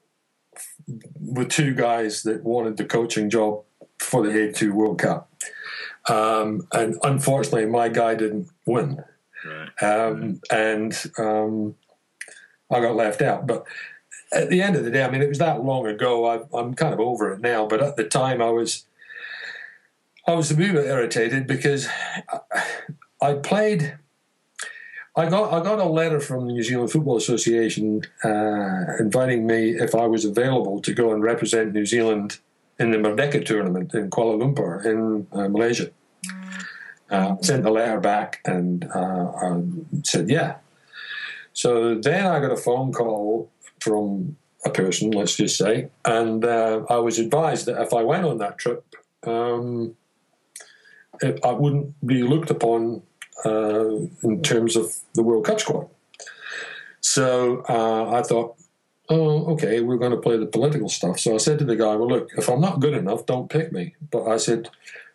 [1.31, 3.63] with two guys that wanted the coaching job
[3.99, 5.31] for the A2 World Cup.
[6.09, 9.05] Um, and unfortunately, my guy didn't win.
[9.45, 9.83] Right.
[9.83, 11.75] Um, and um,
[12.71, 13.47] I got left out.
[13.47, 13.67] But
[14.33, 16.27] at the end of the day, I mean, it was that long ago.
[16.27, 17.67] I, I'm kind of over it now.
[17.67, 18.87] But at the time, I was
[20.27, 21.89] I was a wee bit irritated because
[23.21, 23.99] I played
[25.21, 29.73] I got I got a letter from the New Zealand Football Association uh, inviting me
[29.87, 32.39] if I was available to go and represent New Zealand
[32.79, 35.91] in the Merdeka tournament in Kuala Lumpur in uh, Malaysia.
[37.11, 39.61] Uh, sent the letter back and uh,
[40.05, 40.55] said yeah.
[41.53, 46.85] So then I got a phone call from a person, let's just say, and uh,
[46.89, 48.85] I was advised that if I went on that trip,
[49.25, 49.97] um,
[51.21, 53.03] it, I wouldn't be looked upon
[53.45, 55.89] uh, in terms of the World Cup squad.
[57.01, 58.57] So uh, I thought,
[59.09, 61.19] oh, okay, we're going to play the political stuff.
[61.19, 63.73] So I said to the guy, well, look, if I'm not good enough, don't pick
[63.73, 63.95] me.
[64.11, 64.69] But I said,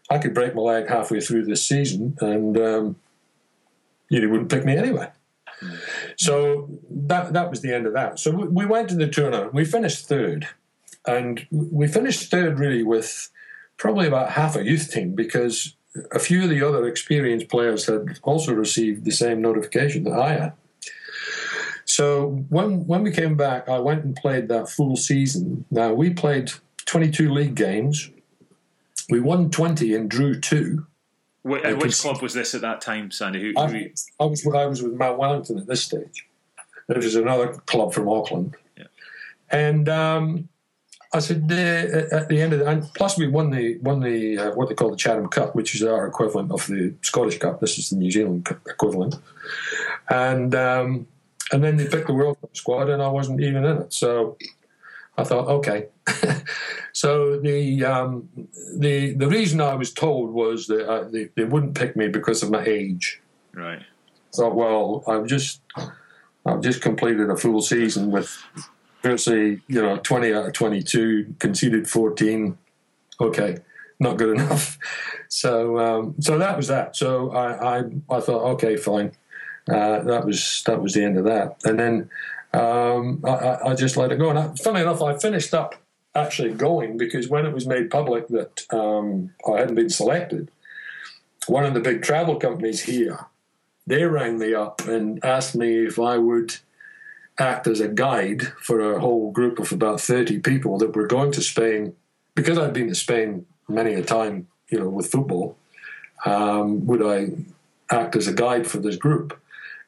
[0.09, 2.95] I could break my leg halfway through this season and um,
[4.09, 5.09] you wouldn't pick me anyway.
[6.17, 8.19] So that that was the end of that.
[8.19, 9.53] So we went to the tournament.
[9.53, 10.47] We finished third,
[11.05, 13.29] and we finished third really with
[13.77, 15.75] probably about half a youth team because
[16.11, 20.29] a few of the other experienced players had also received the same notification that I
[20.33, 20.53] had.
[21.85, 25.65] So when when we came back, I went and played that full season.
[25.71, 26.51] Now we played
[26.85, 28.09] 22 league games.
[29.09, 30.87] We won 20 and drew two.
[31.43, 33.39] Wait, and which club was this at that time, Sandy?
[33.39, 33.77] Who, I, who
[34.19, 36.27] I, was I was with Mount Wellington at this stage.
[36.87, 38.85] There was another club from Auckland, yeah.
[39.51, 40.49] and um,
[41.13, 44.37] I said uh, at the end of the and plus we won the won the
[44.37, 47.59] uh, what they call the Chatham Cup, which is our equivalent of the Scottish Cup.
[47.59, 49.15] This is the New Zealand equivalent,
[50.09, 51.07] and um,
[51.51, 53.93] and then they picked the World Cup squad, and I wasn't even in it.
[53.93, 54.37] So
[55.17, 55.87] I thought, okay.
[56.93, 58.29] so the um,
[58.77, 62.43] the the reason I was told was that uh, they, they wouldn't pick me because
[62.43, 63.21] of my age.
[63.53, 63.81] Right.
[64.31, 65.61] So well, I've just
[66.45, 68.37] I've just completed a full season with
[69.05, 72.57] virtually, you know, 20 out of 22, conceded 14.
[73.21, 73.57] Okay,
[73.99, 74.79] not good enough.
[75.29, 76.95] So, um, so that was that.
[76.95, 79.11] So I, I, I thought, okay, fine.
[79.69, 81.57] Uh, that was that was the end of that.
[81.63, 82.09] And then
[82.53, 84.29] um, I, I, just let it go.
[84.29, 85.73] And I, funny enough, I finished up
[86.13, 90.51] actually going because when it was made public that um, I hadn't been selected,
[91.47, 93.25] one of the big travel companies here,
[93.87, 96.57] they rang me up and asked me if I would
[97.39, 101.31] act as a guide for a whole group of about 30 people that were going
[101.33, 101.95] to Spain.
[102.33, 105.57] Because I'd been to Spain many a time, you know, with football,
[106.25, 107.31] um, would I
[107.93, 109.39] act as a guide for this group?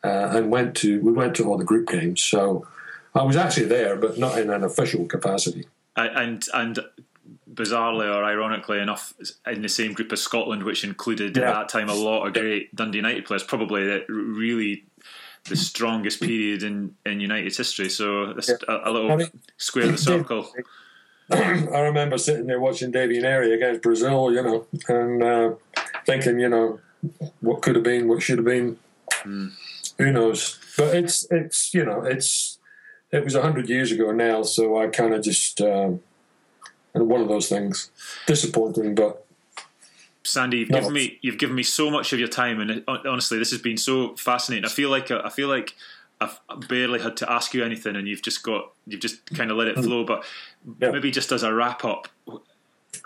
[0.04, 2.24] Uh, and went to we went to all the group games.
[2.24, 2.68] So
[3.16, 5.66] I was actually there, but not in an official capacity.
[5.96, 6.80] And and
[7.52, 9.14] bizarrely or ironically enough,
[9.48, 11.50] in the same group as Scotland, which included yeah.
[11.50, 14.86] at that time a lot of great Dundee United players, probably that really
[15.50, 17.90] the strongest period in, in United's history.
[17.90, 18.56] So yeah.
[18.68, 20.52] a, a, little I mean, square the circle.
[21.32, 25.52] I remember sitting there watching Davy Narey against Brazil, you know, and uh,
[26.06, 26.80] thinking, you know,
[27.42, 28.78] what could have been, what should have been.
[29.24, 29.52] Mm.
[29.98, 30.60] Who knows?
[30.78, 32.60] But it's it's you know it's
[33.12, 35.92] it was hundred years ago now, so I kind of just uh,
[36.94, 37.92] one of those things
[38.26, 39.26] disappointing, but
[40.28, 43.52] Sandy, you've given me you've given me so much of your time, and honestly, this
[43.52, 44.66] has been so fascinating.
[44.66, 45.74] I feel like I feel like
[46.20, 46.38] I've
[46.68, 49.68] barely had to ask you anything, and you've just got you've just kind of let
[49.68, 49.84] it mm.
[49.86, 50.04] flow.
[50.04, 50.26] But
[50.82, 50.92] yeah.
[50.92, 52.10] maybe just as a wrap up,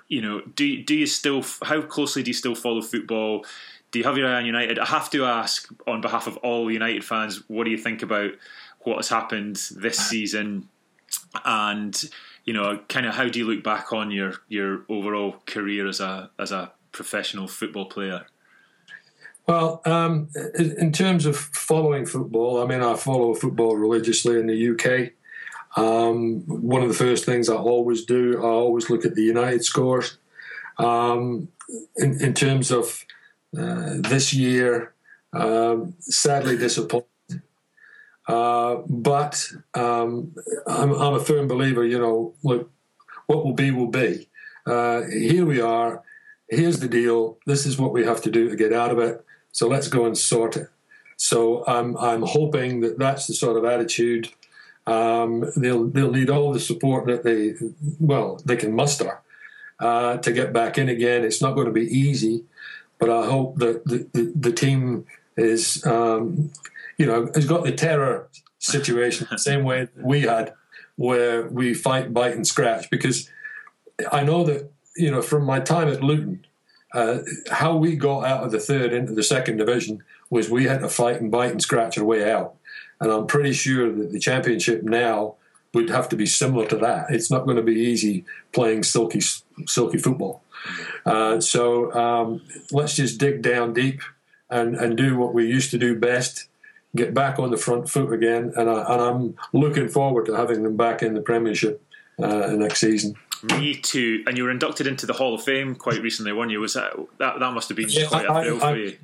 [0.08, 3.46] you know, do do you still how closely do you still follow football?
[3.92, 4.80] Do you have your eye on United?
[4.80, 8.32] I have to ask on behalf of all United fans, what do you think about
[8.80, 10.04] what has happened this ah.
[10.04, 10.70] season?
[11.46, 12.02] And
[12.46, 16.00] you know, kind of how do you look back on your your overall career as
[16.00, 18.26] a as a professional football player?
[19.48, 24.70] Well, um, in terms of following football, I mean, I follow football religiously in the
[24.70, 25.12] UK.
[25.78, 29.64] Um, one of the first things I always do, I always look at the United
[29.66, 30.18] scores.
[30.78, 31.50] Um,
[31.98, 33.06] in, in, terms of
[33.58, 34.94] uh, this year,
[35.34, 37.08] um, sadly disappointed.
[38.28, 40.34] Uh, but um,
[40.68, 42.72] I'm, I'm, a firm believer, you know, look,
[43.28, 44.30] what will be will be.
[44.66, 46.04] Uh, here we are
[46.52, 47.40] here's the deal.
[47.48, 49.26] This is what we have to do to get out of it.
[49.52, 50.68] So let's go and sort it.
[51.18, 54.30] So I'm I'm hoping that that's the sort of attitude.
[54.86, 57.56] Um, they'll they'll need all the support that they
[58.00, 59.22] well they can muster
[59.80, 61.24] uh, to get back in again.
[61.24, 62.44] It's not going to be easy,
[63.00, 65.06] but I hope that the the, the team
[65.38, 66.52] is um,
[66.98, 70.54] you know has got the terror situation the same way we had,
[70.96, 72.90] where we fight, bite, and scratch.
[72.90, 73.30] Because
[74.12, 76.46] I know that you know, from my time at Luton,
[76.94, 77.20] uh,
[77.50, 80.90] how we got out of the third into the second division was we had to
[80.90, 82.56] fight and bite and scratch our way out.
[83.00, 85.36] And I'm pretty sure that the championship now
[85.74, 87.08] would have to be similar to that.
[87.10, 89.22] It's not going to be easy playing silky,
[89.66, 90.44] silky football.
[91.06, 92.42] Uh, so um,
[92.72, 94.02] let's just dig down deep
[94.50, 96.50] and, and do what we used to do best.
[96.96, 100.64] get back on the front foot again, and, I, and I'm looking forward to having
[100.64, 101.82] them back in the Premiership
[102.22, 103.16] uh, next season.
[103.44, 104.24] Me too.
[104.28, 106.60] And you were inducted into the Hall of Fame quite recently, weren't you?
[106.60, 108.98] Was that that, that must have been Yeah, quite I- a thrill I- for you?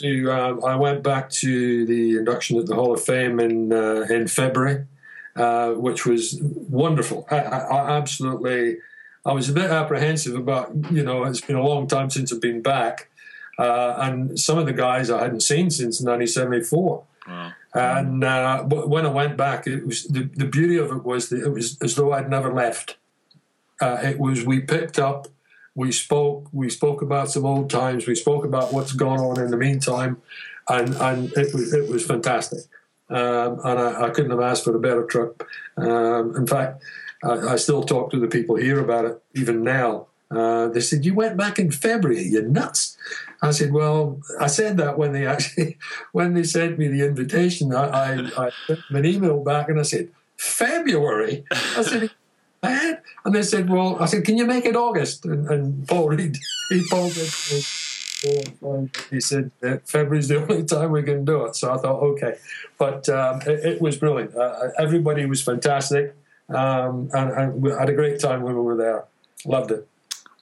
[0.00, 4.06] to, uh, I went back to the induction at the Hall of Fame in uh,
[4.08, 4.86] in February,
[5.36, 7.26] uh, which was wonderful.
[7.30, 8.78] I, I, I absolutely,
[9.26, 12.40] I was a bit apprehensive about you know it's been a long time since I've
[12.40, 13.10] been back,
[13.58, 17.04] uh, and some of the guys I hadn't seen since 1974.
[17.28, 17.52] Wow.
[17.74, 21.42] And uh, when I went back, it was the, the beauty of it was that
[21.44, 22.96] it was as though I'd never left.
[23.80, 25.28] Uh, it was we picked up,
[25.74, 29.50] we spoke, we spoke about some old times, we spoke about what's gone on in
[29.50, 30.20] the meantime,
[30.68, 32.60] and and it was it was fantastic.
[33.08, 35.42] Um, and I, I couldn't have asked for a better trip.
[35.76, 36.82] Um, in fact,
[37.22, 40.06] I, I still talk to the people here about it even now.
[40.30, 42.22] Uh, they said, "You went back in February.
[42.22, 42.96] You're nuts."
[43.42, 45.78] I said, "Well, I said that when they actually
[46.12, 47.74] when they sent me the invitation.
[47.74, 51.44] I, I, I sent them an email back and I said February.
[51.50, 52.10] I said."
[52.62, 52.98] Man.
[53.24, 56.36] And they said, "Well, I said, can you make it August?" And, and Paul Reed,
[56.68, 57.10] he Paul
[59.10, 61.56] he said that February's the only time we can do it.
[61.56, 62.36] So I thought, okay,
[62.78, 64.34] but um, it, it was brilliant.
[64.36, 66.14] Uh, everybody was fantastic,
[66.48, 69.04] um, and, and we had a great time when we were there.
[69.44, 69.88] Loved it.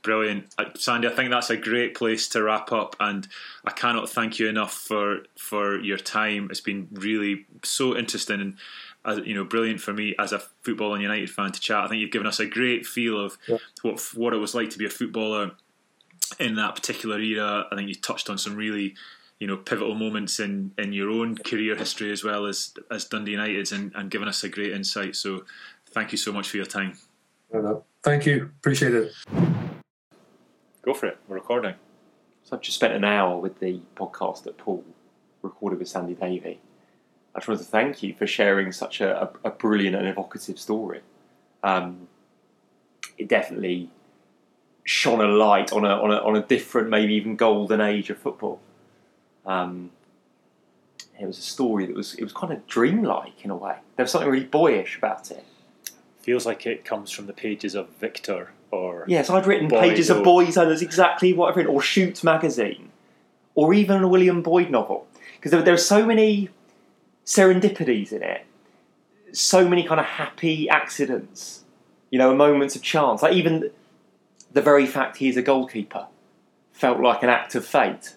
[0.02, 1.08] Brilliant, Uh, Sandy.
[1.08, 3.28] I think that's a great place to wrap up, and
[3.66, 6.48] I cannot thank you enough for for your time.
[6.50, 8.56] It's been really so interesting and
[9.04, 11.84] uh, you know brilliant for me as a football and United fan to chat.
[11.84, 13.56] I think you've given us a great feel of Yeah.
[13.82, 15.52] what what it was like to be a footballer
[16.38, 17.66] in that particular era.
[17.70, 18.94] I think you touched on some really
[19.38, 23.32] you know pivotal moments in, in your own career history as well as as Dundee
[23.32, 25.16] United's, and, and given us a great insight.
[25.16, 25.44] So
[25.92, 26.98] thank you so much for your time.
[28.02, 28.50] Thank you.
[28.60, 29.12] Appreciate it.
[30.82, 31.18] Go for it.
[31.26, 31.74] We're recording.
[32.44, 34.84] So I've just spent an hour with the podcast that Paul
[35.42, 36.60] recorded with Sandy Davie.
[37.34, 40.58] I just wanted to thank you for sharing such a, a, a brilliant and evocative
[40.58, 41.00] story.
[41.62, 42.08] Um,
[43.18, 43.90] it definitely
[44.84, 48.18] shone a light on a, on a on a different, maybe even golden age of
[48.18, 48.60] football.
[49.46, 49.90] Um,
[51.20, 53.76] it was a story that was it was kind of dreamlike in a way.
[53.96, 55.44] There was something really boyish about it.
[56.20, 60.22] Feels like it comes from the pages of Victor or Yes, I'd written pages of
[60.22, 62.90] Boys, and that's exactly what I've written, or Shoot magazine,
[63.54, 66.50] or even a William Boyd novel, because there, there are so many
[67.30, 68.44] serendipities in it,
[69.32, 71.64] so many kind of happy accidents,
[72.10, 73.22] you know, moments of chance.
[73.22, 73.70] Like even
[74.52, 76.08] the very fact he's a goalkeeper
[76.72, 78.16] felt like an act of fate,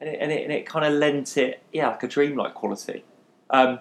[0.00, 3.04] and it, and it, and it kind of lent it, yeah, like a dreamlike quality.
[3.48, 3.78] Um,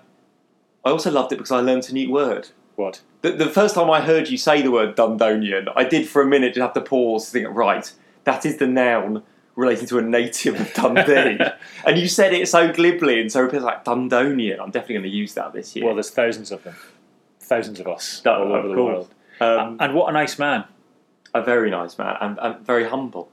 [0.85, 2.49] I also loved it because I learned a new word.
[2.75, 3.01] what?
[3.23, 6.27] The, the first time I heard you say the word Dundonian, I did for a
[6.27, 7.91] minute just have to pause to think, right,
[8.25, 9.23] that is the noun
[9.55, 11.39] relating to a native of Dundee.
[11.85, 14.59] and you said it so glibly and so people like Dundonian.
[14.59, 15.85] I'm definitely going to use that this year.
[15.85, 16.75] Well, there's thousands of them,
[17.39, 19.13] thousands of us Oh, all over the world.
[19.39, 20.65] um, and what a nice man!
[21.33, 23.29] a very nice man and, and very humble,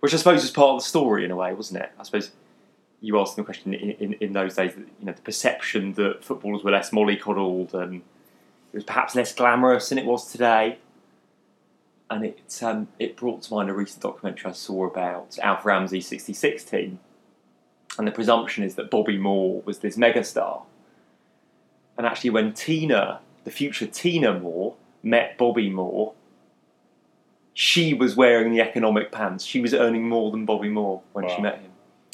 [0.00, 1.90] which I suppose was part of the story in a way, wasn't it?
[1.98, 2.30] I suppose
[3.00, 6.22] you asked the question in, in, in those days, that, you know, the perception that
[6.22, 8.02] footballers were less mollycoddled and
[8.74, 10.78] it was perhaps less glamorous than it was today.
[12.08, 16.06] And it um, it brought to mind a recent documentary I saw about Alf Ramsey's
[16.06, 17.00] 66 team.
[17.98, 20.62] And the presumption is that Bobby Moore was this megastar.
[21.96, 26.12] And actually, when Tina, the future Tina Moore, met Bobby Moore,
[27.54, 29.44] she was wearing the economic pants.
[29.44, 31.70] She was earning more than Bobby Moore when she met him.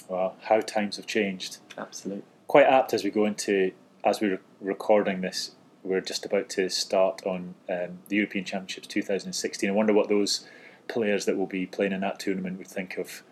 [0.09, 1.59] Well, how times have changed.
[1.77, 2.23] Absolutely.
[2.47, 3.73] Quite apt as we go into
[4.05, 5.53] as we're recording this.
[5.83, 9.69] We're just about to start on um, the European Championships 2016.
[9.69, 10.47] I wonder what those
[10.89, 13.23] players that will be playing in that tournament would think of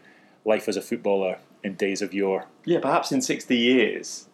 [0.45, 2.47] life as a footballer in days of yore.
[2.65, 4.29] Yeah, perhaps in 60 years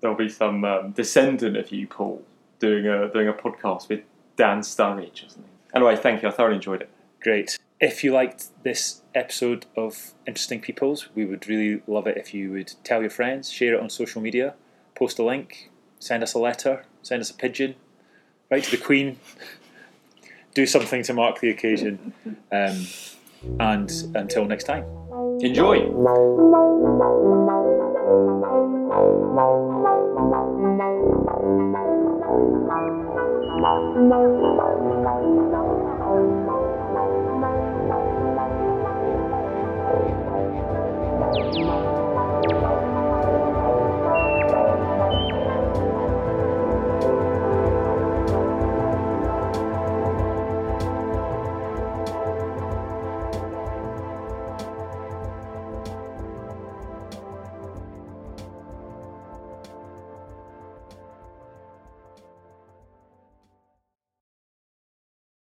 [0.00, 2.22] there'll be some um, descendant of you, Paul,
[2.58, 4.00] doing a doing a podcast with
[4.36, 5.50] Dan Sturridge or something.
[5.74, 6.28] Anyway, thank you.
[6.28, 6.90] I thoroughly enjoyed it.
[7.22, 7.58] Great.
[7.80, 12.52] If you liked this episode of Interesting Peoples, we would really love it if you
[12.52, 14.54] would tell your friends, share it on social media,
[14.94, 17.76] post a link, send us a letter, send us a pigeon,
[18.50, 19.18] write to the Queen,
[20.54, 22.12] do something to mark the occasion.
[22.50, 22.86] Um,
[23.60, 24.84] and until next time.
[25.40, 25.78] Enjoy.